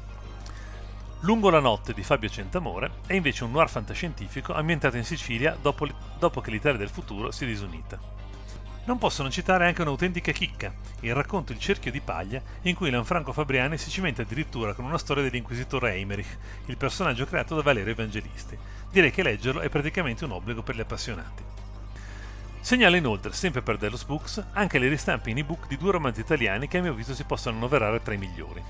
Lungo 1.24 1.50
la 1.50 1.62
notte 1.62 1.94
di 1.94 2.04
Fabio 2.04 2.28
Centamore 2.28 2.96
è 3.08 3.14
invece 3.14 3.46
un 3.46 3.52
noir 3.52 3.70
fantascientifico 3.70 4.54
ambientato 4.54 4.98
in 4.98 5.06
Sicilia 5.06 5.58
dopo, 5.60 5.88
dopo 6.20 6.42
che 6.42 6.52
l'Italia 6.52 6.78
del 6.78 6.90
futuro 6.90 7.32
si 7.32 7.46
è 7.46 7.48
disunita. 7.48 7.98
Non 8.84 8.98
possono 8.98 9.30
citare 9.30 9.66
anche 9.66 9.84
un'autentica 9.84 10.34
chicca, 10.34 10.74
il 11.00 11.16
racconto 11.16 11.54
Il 11.54 11.60
cerchio 11.60 11.92
di 11.92 12.02
paglia, 12.02 12.42
in 12.64 12.76
cui 12.76 12.90
Lanfranco 12.90 13.32
Fabriani 13.32 13.78
si 13.78 13.90
cimenta 13.90 14.24
addirittura 14.24 14.74
con 14.74 14.84
una 14.84 14.98
storia 14.98 15.24
dell'inquisitore 15.24 15.94
Eimerich, 15.94 16.38
il 16.66 16.76
personaggio 16.76 17.26
creato 17.26 17.56
da 17.56 17.62
Valerio 17.62 17.94
Evangelisti. 17.94 18.58
Direi 18.92 19.12
che 19.12 19.24
leggerlo 19.24 19.62
è 19.62 19.70
praticamente 19.70 20.26
un 20.26 20.32
obbligo 20.32 20.62
per 20.62 20.76
gli 20.76 20.82
appassionati. 20.82 21.42
Segnala 22.60 22.98
inoltre, 22.98 23.32
sempre 23.32 23.62
per 23.62 23.78
Delos 23.78 24.04
Books, 24.04 24.46
anche 24.52 24.78
le 24.78 24.90
ristampe 24.90 25.30
in 25.30 25.38
ebook 25.38 25.68
di 25.68 25.78
due 25.78 25.94
romanzi 25.94 26.20
italiani 26.20 26.68
che 26.68 26.80
a 26.80 26.82
mio 26.82 26.92
avviso 26.92 27.16
si 27.16 27.24
possono 27.24 27.56
annoverare 27.56 28.02
tra 28.02 28.14
i 28.14 28.18
migliori. 28.18 28.62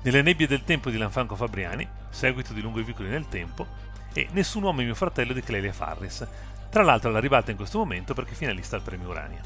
Nelle 0.00 0.22
nebbie 0.22 0.46
del 0.46 0.62
tempo 0.64 0.90
di 0.90 0.96
Lanfranco 0.96 1.34
Fabriani, 1.34 1.86
seguito 2.08 2.52
di 2.52 2.60
Lungo 2.60 2.80
i 2.80 2.84
vicoli 2.84 3.08
nel 3.08 3.28
tempo, 3.28 3.66
e 4.12 4.28
Nessun 4.32 4.62
uomo 4.62 4.80
è 4.80 4.84
mio 4.84 4.94
fratello 4.94 5.32
di 5.32 5.42
Clelia 5.42 5.72
Farris, 5.72 6.26
tra 6.70 6.82
l'altro 6.82 7.08
alla 7.10 7.18
ribalta 7.18 7.50
in 7.50 7.56
questo 7.56 7.78
momento 7.78 8.14
perché 8.14 8.34
finalista 8.34 8.76
al 8.76 8.82
premio 8.82 9.08
Urania. 9.08 9.40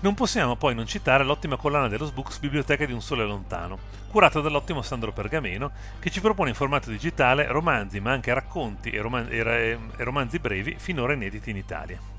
Non 0.00 0.14
possiamo 0.14 0.54
poi 0.54 0.74
non 0.74 0.86
citare 0.86 1.24
l'ottima 1.24 1.56
collana 1.56 1.88
dello 1.88 2.04
Sbooks 2.04 2.38
Biblioteca 2.38 2.86
di 2.86 2.92
un 2.92 3.00
Sole 3.00 3.24
Lontano, 3.24 3.78
curata 4.10 4.40
dall'ottimo 4.40 4.82
Sandro 4.82 5.12
Pergameno, 5.12 5.72
che 5.98 6.10
ci 6.10 6.20
propone 6.20 6.50
in 6.50 6.54
formato 6.54 6.90
digitale 6.90 7.46
romanzi, 7.46 7.98
ma 7.98 8.12
anche 8.12 8.32
racconti 8.32 8.90
e, 8.90 9.00
roman- 9.00 9.26
e 9.28 9.78
romanzi 9.96 10.38
brevi 10.38 10.76
finora 10.78 11.14
inediti 11.14 11.50
in 11.50 11.56
Italia. 11.56 12.17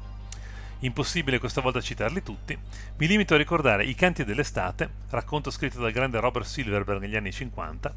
Impossibile 0.81 1.39
questa 1.39 1.59
volta 1.59 1.81
citarli 1.81 2.23
tutti, 2.23 2.57
mi 2.97 3.07
limito 3.07 3.33
a 3.33 3.37
ricordare 3.37 3.83
I 3.83 3.95
canti 3.95 4.23
dell'estate, 4.23 4.89
racconto 5.09 5.51
scritto 5.51 5.77
dal 5.81 5.91
grande 5.91 6.21
Robert 6.21 6.45
Silverberg 6.45 7.01
negli 7.01 7.17
anni 7.17 7.33
50, 7.33 7.93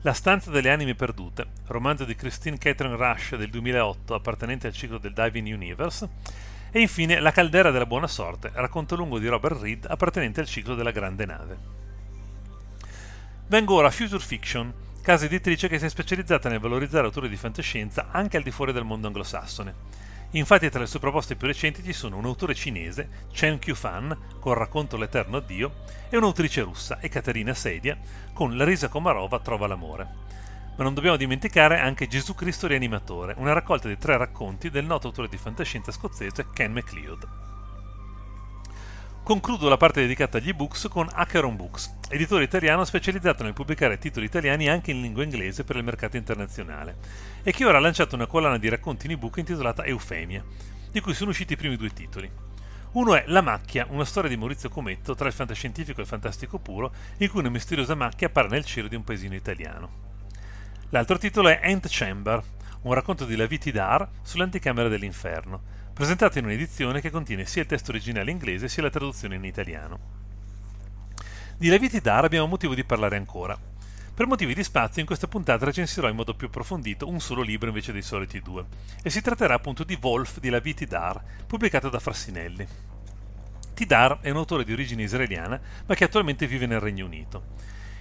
La 0.00 0.12
stanza 0.12 0.50
delle 0.50 0.72
anime 0.72 0.96
perdute, 0.96 1.46
romanzo 1.66 2.04
di 2.04 2.16
Christine 2.16 2.58
Catherine 2.58 2.96
Rush 2.96 3.36
del 3.36 3.48
2008 3.50 4.12
appartenente 4.12 4.66
al 4.66 4.72
ciclo 4.72 4.98
del 4.98 5.12
Diving 5.12 5.54
Universe, 5.54 6.08
e 6.72 6.80
infine 6.80 7.20
La 7.20 7.30
caldera 7.30 7.70
della 7.70 7.86
buona 7.86 8.08
sorte, 8.08 8.50
racconto 8.54 8.96
lungo 8.96 9.20
di 9.20 9.28
Robert 9.28 9.60
Reed 9.60 9.86
appartenente 9.88 10.40
al 10.40 10.46
ciclo 10.46 10.74
della 10.74 10.90
grande 10.90 11.26
nave. 11.26 11.58
Vengo 13.46 13.74
ora 13.74 13.86
a 13.86 13.92
Future 13.92 14.18
Fiction, 14.18 14.72
casa 15.00 15.26
editrice 15.26 15.68
che 15.68 15.78
si 15.78 15.84
è 15.84 15.88
specializzata 15.88 16.48
nel 16.48 16.58
valorizzare 16.58 17.06
autori 17.06 17.28
di 17.28 17.36
fantascienza 17.36 18.08
anche 18.10 18.36
al 18.36 18.42
di 18.42 18.50
fuori 18.50 18.72
del 18.72 18.84
mondo 18.84 19.06
anglosassone 19.06 20.08
Infatti 20.32 20.70
tra 20.70 20.78
le 20.78 20.86
sue 20.86 21.00
proposte 21.00 21.34
più 21.34 21.48
recenti 21.48 21.82
ci 21.82 21.92
sono 21.92 22.16
un 22.16 22.24
autore 22.24 22.54
cinese, 22.54 23.26
Chen 23.32 23.58
Qiufan, 23.58 24.16
con 24.38 24.54
Racconto 24.54 24.96
l'Eterno 24.96 25.38
Addio, 25.38 25.82
e 26.08 26.16
un'autrice 26.16 26.62
russa, 26.62 27.00
Ekaterina 27.00 27.52
Sedia, 27.52 27.98
con 28.32 28.56
Larisa 28.56 28.88
Komarova 28.88 29.40
trova 29.40 29.66
l'amore. 29.66 30.08
Ma 30.76 30.84
non 30.84 30.94
dobbiamo 30.94 31.16
dimenticare 31.16 31.80
anche 31.80 32.06
Gesù 32.06 32.36
Cristo 32.36 32.68
rianimatore, 32.68 33.34
una 33.38 33.52
raccolta 33.52 33.88
di 33.88 33.98
tre 33.98 34.16
racconti 34.16 34.70
del 34.70 34.86
noto 34.86 35.08
autore 35.08 35.28
di 35.28 35.36
fantascienza 35.36 35.90
scozzese 35.90 36.46
Ken 36.52 36.72
MacLeod. 36.72 37.49
Concludo 39.30 39.68
la 39.68 39.76
parte 39.76 40.00
dedicata 40.00 40.38
agli 40.38 40.48
ebooks 40.48 40.88
con 40.88 41.08
Acheron 41.08 41.54
Books, 41.54 41.98
editore 42.08 42.42
italiano 42.42 42.84
specializzato 42.84 43.44
nel 43.44 43.52
pubblicare 43.52 43.96
titoli 43.96 44.26
italiani 44.26 44.68
anche 44.68 44.90
in 44.90 45.00
lingua 45.00 45.22
inglese 45.22 45.62
per 45.62 45.76
il 45.76 45.84
mercato 45.84 46.16
internazionale, 46.16 46.96
e 47.44 47.52
che 47.52 47.64
ora 47.64 47.78
ha 47.78 47.80
lanciato 47.80 48.16
una 48.16 48.26
collana 48.26 48.58
di 48.58 48.68
racconti 48.68 49.06
in 49.06 49.12
ebook 49.12 49.36
intitolata 49.36 49.84
Eufemia, 49.84 50.44
di 50.90 51.00
cui 51.00 51.14
sono 51.14 51.30
usciti 51.30 51.52
i 51.52 51.56
primi 51.56 51.76
due 51.76 51.92
titoli. 51.92 52.28
Uno 52.90 53.14
è 53.14 53.22
La 53.28 53.40
macchia, 53.40 53.86
una 53.90 54.04
storia 54.04 54.28
di 54.28 54.36
Maurizio 54.36 54.68
Cometto 54.68 55.14
tra 55.14 55.28
il 55.28 55.32
fantascientifico 55.32 56.00
e 56.00 56.02
il 56.02 56.08
fantastico 56.08 56.58
puro, 56.58 56.92
in 57.18 57.30
cui 57.30 57.38
una 57.38 57.50
misteriosa 57.50 57.94
macchia 57.94 58.26
appare 58.26 58.48
nel 58.48 58.64
cielo 58.64 58.88
di 58.88 58.96
un 58.96 59.04
paesino 59.04 59.36
italiano. 59.36 59.90
L'altro 60.88 61.18
titolo 61.18 61.50
è 61.50 61.60
Ant 61.62 61.86
Chamber, 61.88 62.42
un 62.82 62.94
racconto 62.94 63.24
di 63.26 63.36
Laviti 63.36 63.70
Dar 63.70 64.08
sull'anticamera 64.22 64.88
dell'inferno, 64.88 65.78
presentato 65.92 66.38
in 66.38 66.44
un'edizione 66.44 67.00
che 67.00 67.10
contiene 67.10 67.44
sia 67.46 67.62
il 67.62 67.68
testo 67.68 67.90
originale 67.90 68.30
inglese 68.30 68.68
sia 68.68 68.82
la 68.82 68.90
traduzione 68.90 69.36
in 69.36 69.44
italiano. 69.44 69.98
Di 71.56 71.68
Laviti 71.68 72.00
Dar 72.00 72.24
abbiamo 72.24 72.46
motivo 72.46 72.74
di 72.74 72.84
parlare 72.84 73.16
ancora. 73.16 73.58
Per 74.14 74.26
motivi 74.26 74.54
di 74.54 74.64
spazio 74.64 75.00
in 75.00 75.06
questa 75.06 75.28
puntata 75.28 75.64
recensirò 75.64 76.08
in 76.08 76.16
modo 76.16 76.34
più 76.34 76.46
approfondito 76.48 77.08
un 77.08 77.20
solo 77.20 77.42
libro 77.42 77.68
invece 77.68 77.92
dei 77.92 78.02
soliti 78.02 78.40
due, 78.40 78.64
e 79.02 79.10
si 79.10 79.22
tratterà 79.22 79.54
appunto 79.54 79.84
di 79.84 79.98
Wolf 80.00 80.40
di 80.40 80.50
Laviti 80.50 80.86
Dar, 80.86 81.22
pubblicato 81.46 81.88
da 81.88 81.98
Frassinelli. 81.98 82.66
Tidar 83.72 84.18
è 84.20 84.28
un 84.28 84.36
autore 84.36 84.64
di 84.64 84.72
origine 84.72 85.04
israeliana, 85.04 85.58
ma 85.86 85.94
che 85.94 86.04
attualmente 86.04 86.46
vive 86.46 86.66
nel 86.66 86.80
Regno 86.80 87.06
Unito. 87.06 87.44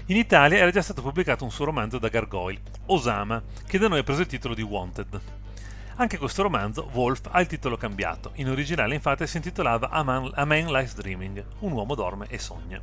In 0.08 0.18
Italia 0.18 0.58
era 0.58 0.72
già 0.72 0.82
stato 0.82 1.02
pubblicato 1.02 1.46
un 1.46 1.52
suo 1.52 1.64
romanzo 1.64 2.00
da 2.00 2.10
Gargoyle, 2.10 2.60
Osama, 2.88 3.42
che 3.66 3.78
da 3.78 3.88
noi 3.88 4.00
ha 4.00 4.04
preso 4.04 4.20
il 4.20 4.28
titolo 4.28 4.54
di 4.54 4.62
Wanted. 4.62 5.22
Anche 6.00 6.18
questo 6.18 6.44
romanzo, 6.44 6.90
Wolf, 6.94 7.28
ha 7.30 7.42
il 7.42 7.48
titolo 7.48 7.76
cambiato. 7.76 8.32
In 8.36 8.50
originale, 8.50 8.96
infatti, 8.96 9.28
si 9.28 9.36
intitolava 9.36 9.90
A 9.90 10.02
Man, 10.02 10.32
A 10.34 10.46
Man 10.46 10.68
Lies 10.68 10.96
Dreaming, 10.96 11.44
un 11.60 11.74
uomo 11.74 11.94
dorme 11.94 12.28
e 12.30 12.40
sogna. 12.40 12.82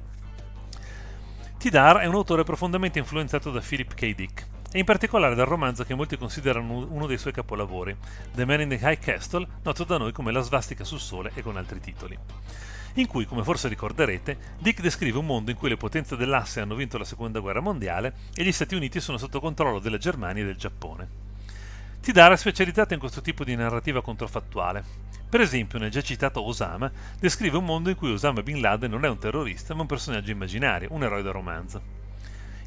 Tidar 1.57 1.97
è 2.01 2.05
un 2.05 2.15
autore 2.15 2.45
profondamente 2.45 2.99
influenzato 2.99 3.51
da 3.51 3.61
Philip 3.67 3.95
K. 3.95 4.15
Dick, 4.15 4.47
e 4.71 4.79
in 4.81 4.85
particolare 4.85 5.35
dal 5.35 5.47
romanzo 5.47 5.83
che 5.85 5.95
molti 5.95 6.19
considerano 6.19 6.87
uno 6.91 7.07
dei 7.07 7.17
suoi 7.17 7.33
capolavori, 7.33 7.97
The 8.35 8.45
Man 8.45 8.61
in 8.61 8.69
the 8.69 8.79
High 8.83 8.99
Castle, 8.99 9.49
noto 9.63 9.85
da 9.85 9.97
noi 9.97 10.13
come 10.13 10.31
La 10.31 10.43
svastica 10.43 10.85
sul 10.85 11.01
sole 11.01 11.31
e 11.33 11.43
con 11.43 11.57
altri 11.57 11.81
titoli 11.81 12.19
in 12.97 13.07
cui, 13.07 13.27
come 13.27 13.45
forse 13.45 13.69
ricorderete, 13.69 14.39
Dick 14.59 14.81
descrive 14.81 15.19
un 15.19 15.27
mondo 15.27 15.51
in 15.51 15.57
cui 15.59 15.69
le 15.69 15.77
potenze 15.77 16.17
dell'asse 16.17 16.61
hanno 16.61 16.75
vinto 16.75 16.97
la 16.97 17.05
seconda 17.05 17.41
guerra 17.41 17.61
mondiale 17.61 18.15
e 18.35 18.43
gli 18.43 18.53
Stati 18.53 18.75
Uniti 18.75 19.01
sono 19.01 19.19
sotto 19.19 19.39
controllo 19.39 19.81
della 19.81 19.99
Germania 19.99 20.43
e 20.43 20.47
del 20.47 20.57
Giappone. 20.57 21.26
Tidara 22.07 22.35
è 22.35 22.37
specializzata 22.37 22.95
in 22.95 23.01
questo 23.01 23.21
tipo 23.21 23.43
di 23.43 23.57
narrativa 23.57 24.01
controfattuale. 24.01 24.85
Per 25.29 25.41
esempio, 25.41 25.81
nel 25.81 25.91
già 25.91 26.01
citato 26.03 26.41
Osama, 26.41 26.89
descrive 27.19 27.57
un 27.57 27.65
mondo 27.65 27.91
in 27.91 27.97
cui 27.97 28.13
Osama 28.13 28.45
Bin 28.45 28.61
Laden 28.61 28.93
non 28.93 29.05
è 29.05 29.09
un 29.09 29.19
terrorista, 29.19 29.75
ma 29.75 29.81
un 29.81 29.89
personaggio 29.89 30.31
immaginario, 30.31 30.91
un 30.93 31.03
eroe 31.03 31.23
da 31.23 31.33
romanzo. 31.33 31.83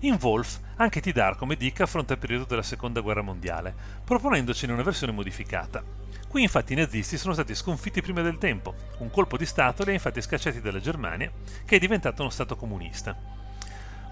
In 0.01 0.17
Wolf, 0.19 0.59
anche 0.75 0.99
Tidar 0.99 1.37
come 1.37 1.55
Dick 1.55 1.79
affronta 1.79 2.11
il 2.11 2.19
periodo 2.19 2.43
della 2.43 2.61
seconda 2.61 2.99
guerra 2.99 3.21
mondiale, 3.21 3.73
proponendocene 4.03 4.73
una 4.73 4.83
versione 4.83 5.13
modificata. 5.13 5.81
Qui 6.27 6.41
infatti 6.41 6.73
i 6.73 6.75
nazisti 6.75 7.17
sono 7.17 7.33
stati 7.33 7.55
sconfitti 7.55 8.01
prima 8.01 8.21
del 8.21 8.39
tempo, 8.39 8.75
un 8.97 9.09
colpo 9.09 9.37
di 9.37 9.45
Stato 9.45 9.85
li 9.85 9.91
ha 9.91 9.93
infatti 9.93 10.21
scacciati 10.21 10.59
dalla 10.59 10.81
Germania, 10.81 11.31
che 11.63 11.77
è 11.77 11.79
diventato 11.79 12.23
uno 12.23 12.29
Stato 12.29 12.57
comunista. 12.57 13.15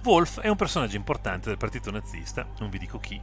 Wolf 0.03 0.39
è 0.39 0.47
un 0.47 0.55
personaggio 0.55 0.95
importante 0.95 1.49
del 1.49 1.57
partito 1.57 1.91
nazista, 1.91 2.47
non 2.59 2.69
vi 2.69 2.77
dico 2.77 2.97
chi, 2.97 3.19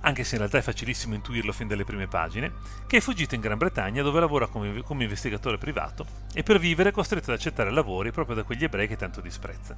anche 0.00 0.24
se 0.24 0.34
in 0.34 0.38
realtà 0.40 0.58
è 0.58 0.62
facilissimo 0.62 1.14
intuirlo 1.14 1.52
fin 1.52 1.68
dalle 1.68 1.84
prime 1.84 2.08
pagine, 2.08 2.52
che 2.86 2.98
è 2.98 3.00
fuggito 3.00 3.34
in 3.34 3.40
Gran 3.40 3.58
Bretagna 3.58 4.02
dove 4.02 4.20
lavora 4.20 4.46
come, 4.46 4.82
come 4.82 5.04
investigatore 5.04 5.58
privato 5.58 6.06
e 6.32 6.42
per 6.42 6.58
vivere 6.58 6.90
è 6.90 6.92
costretto 6.92 7.30
ad 7.30 7.36
accettare 7.36 7.70
lavori 7.70 8.10
proprio 8.12 8.36
da 8.36 8.42
quegli 8.42 8.64
ebrei 8.64 8.88
che 8.88 8.96
tanto 8.96 9.20
disprezza. 9.20 9.76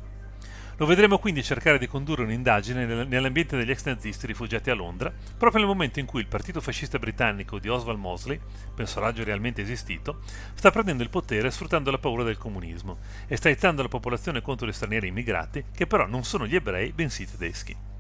Lo 0.77 0.87
vedremo 0.87 1.19
quindi 1.19 1.43
cercare 1.43 1.79
di 1.79 1.87
condurre 1.87 2.23
un'indagine 2.23 3.05
nell'ambiente 3.05 3.57
degli 3.57 3.71
ex 3.71 3.85
nazisti 3.85 4.27
rifugiati 4.27 4.71
a 4.71 4.75
Londra, 4.75 5.13
proprio 5.37 5.61
nel 5.61 5.69
momento 5.69 6.01
in 6.01 6.07
cui 6.07 6.21
il 6.21 6.27
partito 6.27 6.61
fascista 6.61 6.99
britannico 6.99 7.59
di 7.59 7.69
Oswald 7.69 7.99
Mosley, 7.99 8.41
personaggio 8.75 9.23
realmente 9.23 9.61
esistito, 9.61 10.21
sta 10.55 10.71
prendendo 10.71 11.03
il 11.03 11.11
potere 11.11 11.51
sfruttando 11.51 11.91
la 11.91 11.99
paura 11.99 12.25
del 12.25 12.39
comunismo 12.39 12.99
e 13.29 13.37
sta 13.37 13.49
aizzando 13.49 13.83
la 13.83 13.89
popolazione 13.89 14.41
contro 14.41 14.67
gli 14.67 14.73
stranieri 14.73 15.09
immigrati, 15.09 15.67
che 15.73 15.87
però 15.87 16.07
non 16.07 16.25
sono 16.25 16.47
gli 16.47 16.55
ebrei, 16.55 16.93
bensì 16.93 17.31
tedeschi. 17.31 17.92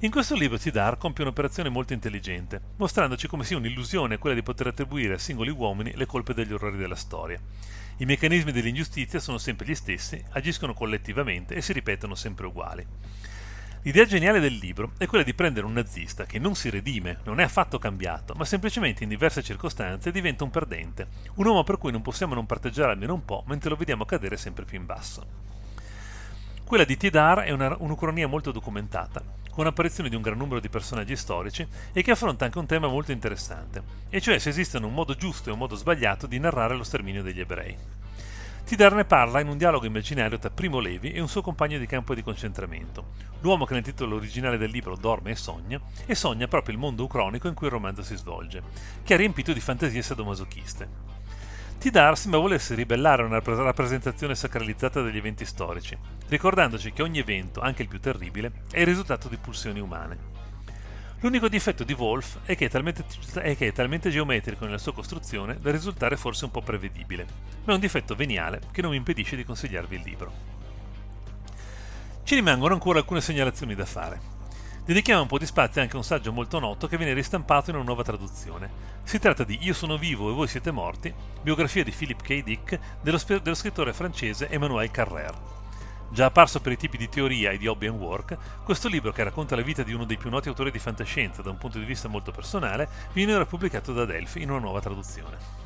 In 0.00 0.10
questo 0.10 0.34
libro 0.34 0.58
Tidar 0.58 0.98
compie 0.98 1.24
un'operazione 1.24 1.70
molto 1.70 1.94
intelligente, 1.94 2.60
mostrandoci 2.76 3.26
come 3.26 3.44
sia 3.44 3.56
un'illusione 3.56 4.18
quella 4.18 4.34
di 4.34 4.42
poter 4.42 4.66
attribuire 4.66 5.14
a 5.14 5.18
singoli 5.18 5.48
uomini 5.48 5.96
le 5.96 6.04
colpe 6.04 6.34
degli 6.34 6.52
orrori 6.52 6.76
della 6.76 6.94
storia. 6.94 7.40
I 7.96 8.04
meccanismi 8.04 8.52
dell'ingiustizia 8.52 9.20
sono 9.20 9.38
sempre 9.38 9.66
gli 9.66 9.74
stessi, 9.74 10.22
agiscono 10.32 10.74
collettivamente 10.74 11.54
e 11.54 11.62
si 11.62 11.72
ripetono 11.72 12.14
sempre 12.14 12.44
uguali. 12.44 12.86
L'idea 13.84 14.04
geniale 14.04 14.38
del 14.38 14.56
libro 14.56 14.92
è 14.98 15.06
quella 15.06 15.24
di 15.24 15.32
prendere 15.32 15.64
un 15.64 15.72
nazista 15.72 16.26
che 16.26 16.38
non 16.38 16.54
si 16.54 16.68
redime, 16.68 17.20
non 17.24 17.40
è 17.40 17.44
affatto 17.44 17.78
cambiato, 17.78 18.34
ma 18.34 18.44
semplicemente 18.44 19.02
in 19.02 19.08
diverse 19.08 19.42
circostanze 19.42 20.10
diventa 20.10 20.44
un 20.44 20.50
perdente, 20.50 21.06
un 21.36 21.46
uomo 21.46 21.64
per 21.64 21.78
cui 21.78 21.90
non 21.90 22.02
possiamo 22.02 22.34
non 22.34 22.44
parteggiare 22.44 22.92
almeno 22.92 23.14
un 23.14 23.24
po' 23.24 23.44
mentre 23.46 23.70
lo 23.70 23.76
vediamo 23.76 24.04
cadere 24.04 24.36
sempre 24.36 24.66
più 24.66 24.78
in 24.78 24.84
basso. 24.84 25.26
Quella 26.64 26.84
di 26.84 26.98
Tidar 26.98 27.44
è 27.44 27.50
una, 27.52 27.76
un'ucronia 27.78 28.26
molto 28.26 28.50
documentata, 28.50 29.22
con 29.56 29.64
l'apparizione 29.64 30.10
di 30.10 30.14
un 30.14 30.20
gran 30.20 30.36
numero 30.36 30.60
di 30.60 30.68
personaggi 30.68 31.16
storici 31.16 31.66
e 31.94 32.02
che 32.02 32.10
affronta 32.10 32.44
anche 32.44 32.58
un 32.58 32.66
tema 32.66 32.88
molto 32.88 33.10
interessante, 33.10 33.82
e 34.10 34.20
cioè 34.20 34.38
se 34.38 34.50
esiste 34.50 34.76
un 34.76 34.92
modo 34.92 35.14
giusto 35.14 35.48
e 35.48 35.52
un 35.52 35.58
modo 35.58 35.76
sbagliato 35.76 36.26
di 36.26 36.38
narrare 36.38 36.76
lo 36.76 36.84
sterminio 36.84 37.22
degli 37.22 37.40
ebrei. 37.40 37.74
Tidar 38.66 38.92
ne 38.92 39.06
parla 39.06 39.40
in 39.40 39.48
un 39.48 39.56
dialogo 39.56 39.86
immaginario 39.86 40.38
tra 40.38 40.50
Primo 40.50 40.78
Levi 40.78 41.12
e 41.12 41.22
un 41.22 41.28
suo 41.28 41.40
compagno 41.40 41.78
di 41.78 41.86
campo 41.86 42.14
di 42.14 42.22
concentramento, 42.22 43.12
l'uomo 43.40 43.64
che 43.64 43.72
nel 43.72 43.82
titolo 43.82 44.16
originale 44.16 44.58
del 44.58 44.70
libro 44.70 44.94
dorme 44.94 45.30
e 45.30 45.36
sogna, 45.36 45.80
e 46.04 46.14
sogna 46.14 46.48
proprio 46.48 46.74
il 46.74 46.80
mondo 46.80 47.04
ucronico 47.04 47.48
in 47.48 47.54
cui 47.54 47.68
il 47.68 47.72
romanzo 47.72 48.02
si 48.02 48.14
svolge, 48.14 48.62
che 49.02 49.14
è 49.14 49.16
riempito 49.16 49.54
di 49.54 49.60
fantasie 49.60 50.02
sadomasochiste. 50.02 51.05
Tidar 51.78 52.18
sembra 52.18 52.40
volersi 52.40 52.74
ribellare 52.74 53.22
a 53.22 53.26
una 53.26 53.40
rappresentazione 53.40 54.34
sacralizzata 54.34 55.02
degli 55.02 55.18
eventi 55.18 55.44
storici, 55.44 55.96
ricordandoci 56.28 56.92
che 56.92 57.02
ogni 57.02 57.18
evento, 57.18 57.60
anche 57.60 57.82
il 57.82 57.88
più 57.88 58.00
terribile, 58.00 58.50
è 58.70 58.80
il 58.80 58.86
risultato 58.86 59.28
di 59.28 59.36
pulsioni 59.36 59.78
umane. 59.78 60.34
L'unico 61.20 61.48
difetto 61.48 61.84
di 61.84 61.92
Wolf 61.92 62.38
è 62.44 62.56
che, 62.56 62.68
è 62.68 63.56
che 63.56 63.66
è 63.66 63.72
talmente 63.72 64.10
geometrico 64.10 64.64
nella 64.64 64.78
sua 64.78 64.92
costruzione 64.92 65.58
da 65.60 65.70
risultare 65.70 66.16
forse 66.16 66.44
un 66.44 66.50
po' 66.50 66.62
prevedibile, 66.62 67.26
ma 67.64 67.72
è 67.72 67.74
un 67.74 67.80
difetto 67.80 68.14
veniale 68.14 68.60
che 68.72 68.82
non 68.82 68.90
mi 68.90 68.96
impedisce 68.96 69.36
di 69.36 69.44
consigliarvi 69.44 69.96
il 69.96 70.02
libro. 70.02 70.32
Ci 72.22 72.34
rimangono 72.34 72.74
ancora 72.74 72.98
alcune 72.98 73.20
segnalazioni 73.20 73.74
da 73.74 73.86
fare. 73.86 74.35
Dedichiamo 74.86 75.22
un 75.22 75.26
po' 75.26 75.38
di 75.38 75.46
spazio 75.46 75.82
anche 75.82 75.94
a 75.94 75.98
un 75.98 76.04
saggio 76.04 76.32
molto 76.32 76.60
noto 76.60 76.86
che 76.86 76.96
viene 76.96 77.12
ristampato 77.12 77.70
in 77.70 77.76
una 77.76 77.84
nuova 77.84 78.04
traduzione. 78.04 78.70
Si 79.02 79.18
tratta 79.18 79.42
di 79.42 79.58
Io 79.62 79.74
sono 79.74 79.98
vivo 79.98 80.30
e 80.30 80.32
voi 80.32 80.46
siete 80.46 80.70
morti, 80.70 81.12
biografia 81.42 81.82
di 81.82 81.90
Philip 81.90 82.22
K. 82.22 82.44
Dick 82.44 82.78
dello, 83.00 83.18
sp- 83.18 83.42
dello 83.42 83.56
scrittore 83.56 83.92
francese 83.92 84.48
Emmanuel 84.48 84.92
Carrère. 84.92 85.34
Già 86.10 86.26
apparso 86.26 86.60
per 86.60 86.70
i 86.70 86.76
tipi 86.76 86.98
di 86.98 87.08
teoria 87.08 87.50
e 87.50 87.58
di 87.58 87.66
hobby 87.66 87.88
and 87.88 87.98
work, 87.98 88.38
questo 88.62 88.86
libro, 88.86 89.10
che 89.10 89.24
racconta 89.24 89.56
la 89.56 89.62
vita 89.62 89.82
di 89.82 89.92
uno 89.92 90.04
dei 90.04 90.18
più 90.18 90.30
noti 90.30 90.46
autori 90.46 90.70
di 90.70 90.78
fantascienza 90.78 91.42
da 91.42 91.50
un 91.50 91.58
punto 91.58 91.80
di 91.80 91.84
vista 91.84 92.06
molto 92.06 92.30
personale, 92.30 92.88
viene 93.12 93.34
ora 93.34 93.44
pubblicato 93.44 93.92
da 93.92 94.04
Delphi 94.04 94.42
in 94.42 94.50
una 94.50 94.60
nuova 94.60 94.78
traduzione. 94.78 95.65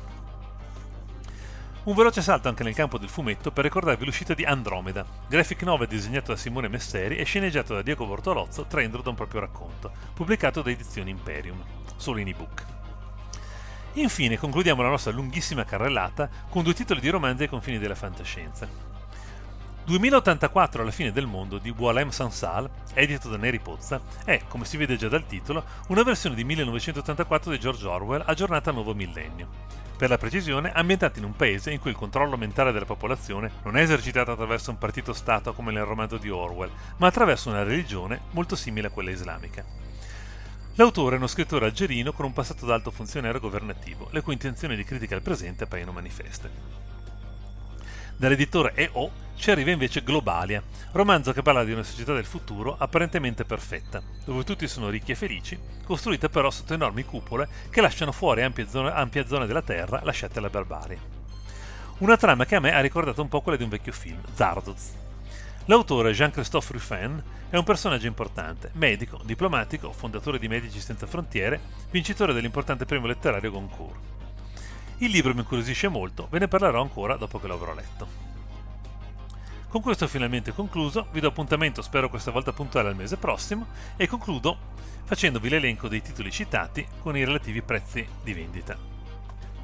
Un 1.83 1.95
veloce 1.95 2.21
salto 2.21 2.47
anche 2.47 2.61
nel 2.63 2.75
campo 2.75 2.99
del 2.99 3.09
fumetto 3.09 3.51
per 3.51 3.63
ricordarvi 3.63 4.05
l'uscita 4.05 4.35
di 4.35 4.43
Andromeda, 4.45 5.03
graphic 5.27 5.63
novel 5.63 5.87
disegnato 5.87 6.31
da 6.31 6.37
Simone 6.37 6.67
Messeri 6.67 7.17
e 7.17 7.23
sceneggiato 7.23 7.73
da 7.73 7.81
Diego 7.81 8.05
Bortolozzo, 8.05 8.65
traendolo 8.65 9.01
da 9.01 9.09
un 9.09 9.15
proprio 9.15 9.39
racconto, 9.39 9.91
pubblicato 10.13 10.61
da 10.61 10.69
Edizioni 10.69 11.09
Imperium, 11.09 11.59
solo 11.95 12.19
in 12.19 12.27
ebook. 12.27 12.65
Infine 13.93 14.37
concludiamo 14.37 14.83
la 14.83 14.89
nostra 14.89 15.11
lunghissima 15.11 15.65
carrellata 15.65 16.29
con 16.49 16.61
due 16.61 16.75
titoli 16.75 16.99
di 16.99 17.09
romanzi 17.09 17.43
ai 17.43 17.49
confini 17.49 17.79
della 17.79 17.95
fantascienza. 17.95 18.69
2084 19.83 20.83
alla 20.83 20.91
fine 20.91 21.11
del 21.11 21.25
mondo 21.25 21.57
di 21.57 21.73
Boalem 21.73 22.09
Sansal, 22.09 22.69
edito 22.93 23.27
da 23.27 23.37
Neri 23.37 23.57
Pozza, 23.57 23.99
è, 24.23 24.41
come 24.47 24.65
si 24.65 24.77
vede 24.77 24.97
già 24.97 25.07
dal 25.07 25.25
titolo, 25.25 25.63
una 25.87 26.03
versione 26.03 26.35
di 26.35 26.43
1984 26.43 27.49
di 27.49 27.59
George 27.59 27.87
Orwell 27.87 28.21
aggiornata 28.23 28.69
a 28.69 28.73
nuovo 28.73 28.93
millennio 28.93 29.79
per 30.01 30.09
la 30.09 30.17
precisione 30.17 30.71
ambientati 30.71 31.19
in 31.19 31.25
un 31.25 31.35
paese 31.35 31.69
in 31.69 31.79
cui 31.79 31.91
il 31.91 31.95
controllo 31.95 32.35
mentale 32.35 32.71
della 32.71 32.85
popolazione 32.85 33.51
non 33.61 33.77
è 33.77 33.83
esercitato 33.83 34.31
attraverso 34.31 34.71
un 34.71 34.79
partito-stato 34.79 35.53
come 35.53 35.71
nel 35.71 35.83
romanzo 35.83 36.17
di 36.17 36.27
Orwell, 36.27 36.71
ma 36.97 37.05
attraverso 37.05 37.49
una 37.49 37.61
religione 37.61 38.21
molto 38.31 38.55
simile 38.55 38.87
a 38.87 38.89
quella 38.89 39.11
islamica. 39.11 39.63
L'autore 40.73 41.13
è 41.13 41.17
uno 41.19 41.27
scrittore 41.27 41.65
algerino 41.65 42.13
con 42.13 42.25
un 42.25 42.33
passato 42.33 42.65
d'alto 42.65 42.89
funzionario 42.89 43.39
governativo, 43.39 44.07
le 44.09 44.21
cui 44.21 44.33
intenzioni 44.33 44.75
di 44.75 44.83
critica 44.83 45.13
al 45.13 45.21
presente 45.21 45.65
appaiono 45.65 45.91
manifeste. 45.91 46.90
Dall'editore 48.21 48.75
EO 48.75 49.09
ci 49.35 49.49
arriva 49.49 49.71
invece 49.71 50.03
Globalia, 50.03 50.61
romanzo 50.91 51.33
che 51.33 51.41
parla 51.41 51.63
di 51.63 51.71
una 51.71 51.81
società 51.81 52.13
del 52.13 52.23
futuro 52.23 52.75
apparentemente 52.77 53.45
perfetta, 53.45 53.99
dove 54.23 54.43
tutti 54.43 54.67
sono 54.67 54.89
ricchi 54.89 55.13
e 55.13 55.15
felici, 55.15 55.57
costruita 55.83 56.29
però 56.29 56.51
sotto 56.51 56.75
enormi 56.75 57.03
cupole 57.03 57.49
che 57.71 57.81
lasciano 57.81 58.11
fuori 58.11 58.43
ampie 58.43 58.67
zone, 58.69 58.91
ampie 58.91 59.25
zone 59.25 59.47
della 59.47 59.63
terra 59.63 60.01
lasciate 60.03 60.37
alla 60.37 60.51
barbarie. 60.51 60.99
Una 61.97 62.15
trama 62.15 62.45
che 62.45 62.57
a 62.57 62.59
me 62.59 62.75
ha 62.75 62.79
ricordato 62.79 63.23
un 63.23 63.27
po' 63.27 63.41
quella 63.41 63.57
di 63.57 63.63
un 63.63 63.69
vecchio 63.69 63.91
film, 63.91 64.21
Zardoz. 64.35 64.91
L'autore 65.65 66.11
Jean-Christophe 66.11 66.73
Ruffin 66.73 67.23
è 67.49 67.57
un 67.57 67.63
personaggio 67.63 68.05
importante, 68.05 68.69
medico, 68.73 69.19
diplomatico, 69.23 69.91
fondatore 69.91 70.37
di 70.37 70.47
Medici 70.47 70.79
Senza 70.79 71.07
Frontiere, 71.07 71.59
vincitore 71.89 72.33
dell'importante 72.33 72.85
premio 72.85 73.07
letterario 73.07 73.49
Goncourt. 73.49 74.10
Il 75.01 75.09
libro 75.09 75.33
mi 75.33 75.39
incuriosisce 75.39 75.87
molto, 75.87 76.27
ve 76.29 76.37
ne 76.37 76.47
parlerò 76.47 76.79
ancora 76.79 77.15
dopo 77.15 77.39
che 77.39 77.47
l'avrò 77.47 77.73
letto. 77.73 78.07
Con 79.67 79.81
questo 79.81 80.07
finalmente 80.07 80.53
concluso, 80.53 81.07
vi 81.11 81.19
do 81.19 81.29
appuntamento 81.29 81.81
spero 81.81 82.07
questa 82.07 82.29
volta 82.29 82.53
puntuale 82.53 82.89
al 82.89 82.95
mese 82.95 83.17
prossimo 83.17 83.65
e 83.95 84.05
concludo 84.05 84.55
facendovi 85.05 85.49
l'elenco 85.49 85.87
dei 85.87 86.03
titoli 86.03 86.29
citati 86.29 86.85
con 87.01 87.17
i 87.17 87.25
relativi 87.25 87.63
prezzi 87.63 88.07
di 88.21 88.33
vendita. 88.33 88.77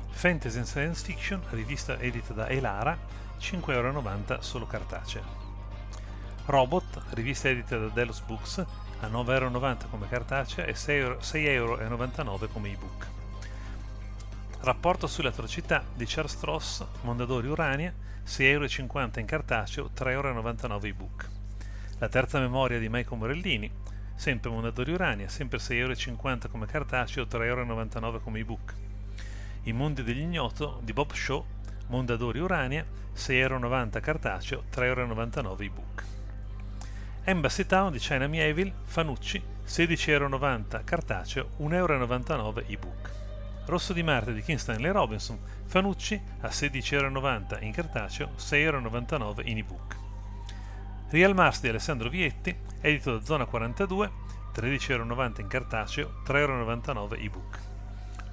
Fantasy 0.10 0.58
and 0.58 0.66
Science 0.66 1.06
Fiction, 1.06 1.44
rivista 1.52 2.00
edita 2.00 2.34
da 2.34 2.48
Elara, 2.48 2.98
5,90€ 3.40 4.40
solo 4.40 4.66
cartacea. 4.66 5.22
Robot, 6.46 7.04
rivista 7.10 7.48
edita 7.48 7.78
da 7.78 7.90
Delos 7.90 8.22
Books, 8.22 8.58
a 9.02 9.08
9,90€ 9.08 9.88
come 9.92 10.08
cartacea 10.10 10.66
e 10.66 10.74
6,99€ 10.74 12.48
come 12.52 12.72
ebook. 12.72 13.17
Rapporto 14.60 15.08
sulle 15.08 15.30
atrocità 15.30 15.84
di 15.94 16.06
Charles 16.06 16.34
Stross, 16.34 16.86
Mondadori 17.02 17.48
Urania, 17.48 17.94
6,50€ 18.26 19.20
in 19.20 19.26
cartaceo, 19.26 19.92
3,99€ 19.96 20.86
ebook. 20.86 21.30
La 22.00 22.10
terza 22.10 22.40
memoria 22.40 22.80
di 22.80 22.90
Michael 22.90 23.20
Morellini, 23.20 23.72
sempre 24.16 24.50
Mondadori 24.50 24.92
Urania, 24.92 25.30
sempre 25.30 25.60
6,50€ 25.60 26.50
come 26.50 26.66
cartaceo, 26.66 27.26
3,99€ 27.26 28.20
come 28.20 28.40
ebook. 28.40 28.74
I 29.64 29.74
mondi 29.74 30.04
dell'ignoto 30.04 30.82
di 30.84 30.92
Bob 30.92 31.14
Shaw, 31.14 31.46
Mondadori 31.88 32.40
Urania, 32.40 32.86
6,90€ 33.16 34.00
cartaceo, 34.02 34.64
3,99€ 34.74 35.62
ebook. 35.64 36.04
Embassy 37.24 37.66
Town 37.66 37.92
di 37.92 38.00
China 38.00 38.28
Mieville, 38.28 38.74
Fanucci, 38.84 39.42
16,90€ 39.66 40.84
cartaceo, 40.84 41.50
1,99€ 41.60 42.64
ebook. 42.68 43.12
Rosso 43.68 43.92
di 43.92 44.02
Marte 44.02 44.34
di 44.34 44.42
King 44.42 44.58
Stanley 44.60 44.92
Robinson, 44.92 45.38
Fanucci 45.66 46.18
a 46.40 46.48
16,90€ 46.48 47.62
in 47.64 47.74
cartaceo, 47.74 48.30
6,99€ 48.38 49.42
in 49.46 49.58
ebook. 49.58 49.96
Real 51.10 51.36
Mars 51.36 51.60
di 51.60 51.68
Alessandro 51.68 52.08
Vietti, 52.08 52.58
edito 52.80 53.18
da 53.18 53.26
Zona 53.26 53.44
42, 53.44 54.10
13,90€ 54.56 55.42
in 55.42 55.48
cartaceo, 55.48 56.22
3,99€ 56.26 57.22
ebook. 57.22 57.60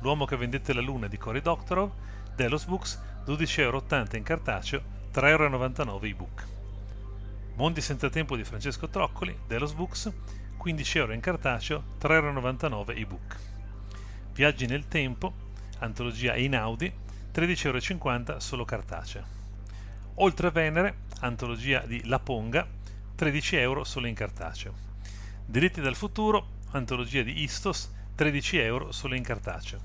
L'uomo 0.02 0.24
che 0.24 0.36
vendette 0.36 0.72
la 0.72 0.80
luna 0.80 1.08
di 1.08 1.18
Cory 1.18 1.40
Doctorow, 1.40 1.92
Delos 2.36 2.66
Books, 2.66 3.02
12,80€ 3.26 4.16
in 4.16 4.22
cartaceo, 4.22 4.82
3,99€ 5.12 6.04
ebook. 6.04 6.46
Mondi 7.56 7.80
senza 7.80 8.08
tempo 8.08 8.36
di 8.36 8.44
Francesco 8.44 8.88
Troccoli, 8.88 9.36
Delos 9.48 9.72
Books, 9.72 10.12
15€ 10.62 11.12
in 11.12 11.20
cartaceo, 11.20 11.82
3,99€ 12.00 12.96
ebook. 12.96 13.53
Viaggi 14.34 14.66
nel 14.66 14.88
tempo, 14.88 15.32
antologia 15.78 16.34
Einaudi, 16.34 16.92
13,50€ 17.32 18.38
solo 18.38 18.64
cartacea. 18.64 19.24
Oltre 20.16 20.50
Venere, 20.50 21.02
antologia 21.20 21.84
di 21.86 22.04
La 22.06 22.18
Ponga, 22.18 22.66
13 23.14 23.56
euro 23.58 23.84
solo 23.84 24.08
in 24.08 24.14
cartaceo. 24.14 24.74
Diritti 25.46 25.80
dal 25.80 25.94
futuro, 25.94 26.48
antologia 26.72 27.22
di 27.22 27.42
Istos, 27.42 27.92
13 28.16 28.58
euro 28.58 28.90
solo 28.90 29.14
in 29.14 29.22
cartaceo. 29.22 29.78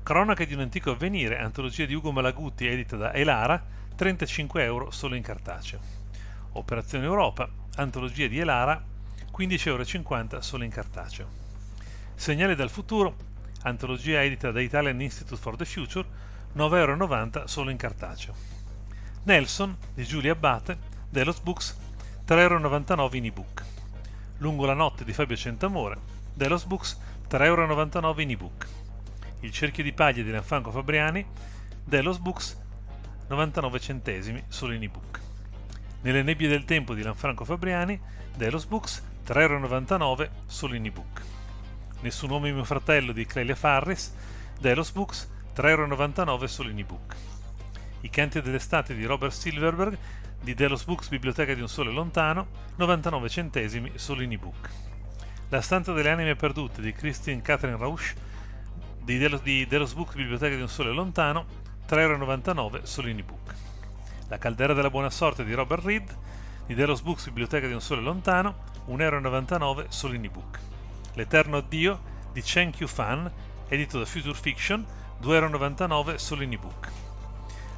Cronache 0.00 0.46
di 0.46 0.54
un 0.54 0.60
antico 0.60 0.92
avvenire, 0.92 1.40
antologia 1.40 1.86
di 1.86 1.94
Ugo 1.94 2.12
Malaguti 2.12 2.68
edita 2.68 2.96
da 2.96 3.12
Elara, 3.14 3.60
35 3.96 4.62
euro 4.62 4.92
solo 4.92 5.16
in 5.16 5.22
cartaceo. 5.24 5.80
Operazione 6.52 7.04
Europa, 7.04 7.50
antologia 7.74 8.28
di 8.28 8.38
Elara, 8.38 8.80
15,50 9.36 9.66
euro 9.66 10.40
solo 10.40 10.62
in 10.62 10.70
cartaceo. 10.70 11.26
Segnali 12.14 12.54
dal 12.54 12.70
futuro, 12.70 13.34
antologia 13.66 14.22
edita 14.22 14.52
da 14.52 14.60
Italian 14.60 15.00
Institute 15.00 15.40
for 15.40 15.56
the 15.56 15.64
Future, 15.64 16.06
9,90 16.54 16.76
euro 16.76 17.46
solo 17.46 17.70
in 17.70 17.76
cartaceo. 17.76 18.34
Nelson 19.24 19.76
di 19.92 20.04
Giulia 20.04 20.32
Abbate, 20.32 20.78
Delos 21.10 21.40
Books, 21.40 21.76
3,99 22.26 22.90
euro 22.90 23.14
in 23.16 23.24
ebook. 23.24 23.64
Lungo 24.38 24.66
la 24.66 24.74
notte 24.74 25.04
di 25.04 25.12
Fabio 25.12 25.36
Centamore, 25.36 25.98
Delos 26.32 26.64
Books, 26.64 26.98
3,99 27.28 27.44
euro 27.44 28.20
in 28.20 28.30
ebook. 28.30 28.66
Il 29.40 29.50
cerchio 29.50 29.82
di 29.82 29.92
paglia 29.92 30.22
di 30.22 30.30
Lanfranco 30.30 30.70
Fabriani, 30.70 31.26
Delos 31.84 32.18
Books, 32.18 32.56
99 33.28 33.80
centesimi 33.80 34.42
solo 34.46 34.72
in 34.74 34.82
ebook. 34.84 35.20
Nelle 36.02 36.22
nebbie 36.22 36.48
del 36.48 36.64
tempo 36.64 36.94
di 36.94 37.02
Lanfranco 37.02 37.44
Fabriani, 37.44 38.00
Delos 38.36 38.66
Books, 38.66 39.02
3,99 39.26 40.00
euro 40.00 40.28
solo 40.46 40.74
in 40.74 40.86
ebook. 40.86 41.35
Nessun 42.06 42.30
uomo 42.30 42.46
è 42.46 42.52
mio 42.52 42.62
fratello 42.62 43.10
di 43.10 43.26
Clelia 43.26 43.56
Farris, 43.56 44.14
Delos 44.60 44.92
Books, 44.92 45.28
3,99 45.56 45.64
euro 45.66 46.70
in 46.70 46.78
ebook. 46.78 47.16
I 48.02 48.10
canti 48.10 48.40
dell'estate 48.40 48.94
di 48.94 49.04
Robert 49.04 49.32
Silverberg 49.32 49.98
di 50.40 50.54
Delos 50.54 50.84
Books 50.84 51.08
Biblioteca 51.08 51.52
di 51.52 51.62
un 51.62 51.68
Sole 51.68 51.90
Lontano, 51.90 52.46
99 52.76 53.28
centesimi 53.28 53.90
solo 53.96 54.22
in. 54.22 54.38
La 55.48 55.60
stanza 55.60 55.92
delle 55.92 56.10
anime 56.10 56.36
perdute 56.36 56.80
di 56.80 56.92
Christine 56.92 57.42
Catherine 57.42 57.76
Rausch 57.76 58.14
di 59.02 59.18
Delos, 59.18 59.42
di 59.42 59.66
Delos 59.66 59.92
Books 59.94 60.14
Biblioteca 60.14 60.54
di 60.54 60.62
un 60.62 60.68
Sole 60.68 60.92
Lontano, 60.92 61.44
3,99€ 61.88 62.84
solo 62.84 63.08
in 63.08 63.18
ebook. 63.18 63.52
La 64.28 64.38
caldera 64.38 64.74
della 64.74 64.90
buona 64.90 65.10
sorte 65.10 65.44
di 65.44 65.54
Robert 65.54 65.84
Reed 65.84 66.16
di 66.66 66.74
Delos 66.74 67.00
Books 67.00 67.24
Biblioteca 67.24 67.66
di 67.66 67.72
un 67.72 67.82
Sole 67.82 68.00
Lontano, 68.00 68.62
1,99€ 68.90 69.86
solo 69.88 70.14
in 70.14 70.24
ebook. 70.24 70.74
L'Eterno 71.16 71.56
Addio 71.56 71.98
di 72.30 72.42
Chen 72.42 72.70
Q 72.70 72.84
Fan, 72.86 73.32
edito 73.68 73.98
da 73.98 74.04
Future 74.04 74.38
Fiction, 74.38 74.84
2,99€ 75.22 76.16
solo 76.16 76.42
in 76.42 76.52
ebook. 76.52 76.92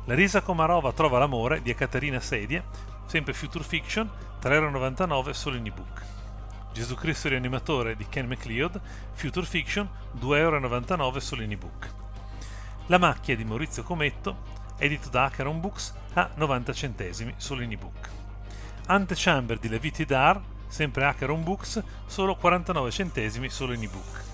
La 0.06 0.14
risa 0.14 0.42
Komarova 0.42 0.92
trova 0.92 1.20
l'amore 1.20 1.62
di 1.62 1.70
Ekaterina 1.70 2.18
Sedia, 2.18 2.64
sempre 3.06 3.32
Future 3.32 3.62
Fiction, 3.62 4.10
3,99€ 4.42 5.30
solo 5.30 5.54
in 5.54 5.66
ebook. 5.66 6.02
Gesù 6.72 6.96
Cristo 6.96 7.28
rianimatore 7.28 7.94
di 7.94 8.08
Ken 8.08 8.26
McLeod, 8.26 8.80
Future 9.12 9.46
Fiction, 9.46 9.88
2,99€ 10.18 11.16
solo 11.18 11.42
in 11.42 11.52
ebook. 11.52 11.88
La 12.86 12.98
macchia 12.98 13.36
di 13.36 13.44
Maurizio 13.44 13.84
Cometto, 13.84 14.56
edito 14.78 15.10
da 15.10 15.26
Acheron 15.26 15.60
Books, 15.60 15.94
a 16.14 16.28
90 16.34 16.72
centesimi 16.72 17.34
solo 17.36 17.62
in 17.62 17.70
ebook. 17.70 18.08
Antechamber 18.86 19.60
di 19.60 19.68
Leviti 19.68 20.04
Dar, 20.04 20.40
sempre 20.68 21.04
Acheron 21.04 21.42
Books, 21.42 21.82
solo 22.06 22.36
49 22.36 22.90
centesimi 22.90 23.48
solo 23.48 23.72
in 23.72 23.82
ebook. 23.82 24.24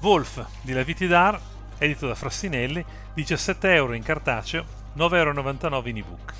Wolf 0.00 0.44
di 0.62 0.72
Leviti 0.72 1.06
Dar, 1.06 1.38
edito 1.78 2.06
da 2.06 2.14
Frassinelli, 2.14 2.84
17 3.14 3.74
euro 3.74 3.92
in 3.94 4.02
cartaceo, 4.02 4.64
9,99 4.96 5.14
euro 5.14 5.82
in 5.88 5.96
ebook. 5.96 6.34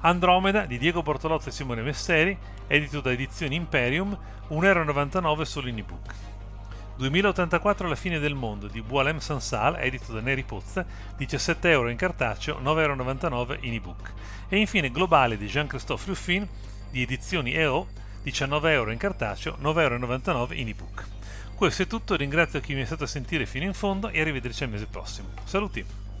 Andromeda 0.00 0.64
di 0.66 0.78
Diego 0.78 1.02
Bortolozzo 1.02 1.48
e 1.48 1.52
Simone 1.52 1.82
Messeri, 1.82 2.36
edito 2.66 3.00
da 3.00 3.12
Edizioni 3.12 3.54
Imperium, 3.54 4.16
1,99 4.48 5.24
euro 5.24 5.44
solo 5.44 5.68
in 5.68 5.78
ebook. 5.78 6.14
2084 6.96 7.86
alla 7.86 7.96
fine 7.96 8.18
del 8.18 8.34
mondo 8.34 8.68
di 8.68 8.82
Boalem 8.82 9.18
Sansal, 9.18 9.76
edito 9.78 10.12
da 10.12 10.20
Neri 10.20 10.42
Pozza, 10.42 10.84
17 11.16 11.70
euro 11.70 11.88
in 11.88 11.96
cartaceo, 11.96 12.60
9,99 12.60 13.32
euro 13.32 13.56
in 13.60 13.74
ebook. 13.74 14.12
E 14.48 14.56
infine 14.56 14.90
Globale 14.90 15.36
di 15.36 15.46
Jean-Christophe 15.46 16.08
Ruffin, 16.08 16.46
di 16.92 17.02
Edizioni 17.02 17.54
EO, 17.54 17.88
19 18.22 18.72
euro 18.72 18.92
in 18.92 18.98
cartaceo, 18.98 19.56
9,99 19.60 20.28
euro 20.28 20.52
in 20.52 20.68
ebook. 20.68 21.06
Questo 21.54 21.82
è 21.82 21.86
tutto, 21.86 22.14
ringrazio 22.14 22.60
chi 22.60 22.74
mi 22.74 22.82
è 22.82 22.84
stato 22.84 23.04
a 23.04 23.08
sentire 23.08 23.46
fino 23.46 23.64
in 23.64 23.72
fondo 23.72 24.10
e 24.10 24.20
arrivederci 24.20 24.62
al 24.62 24.70
mese 24.70 24.86
prossimo. 24.86 25.28
Saluti! 25.44 26.11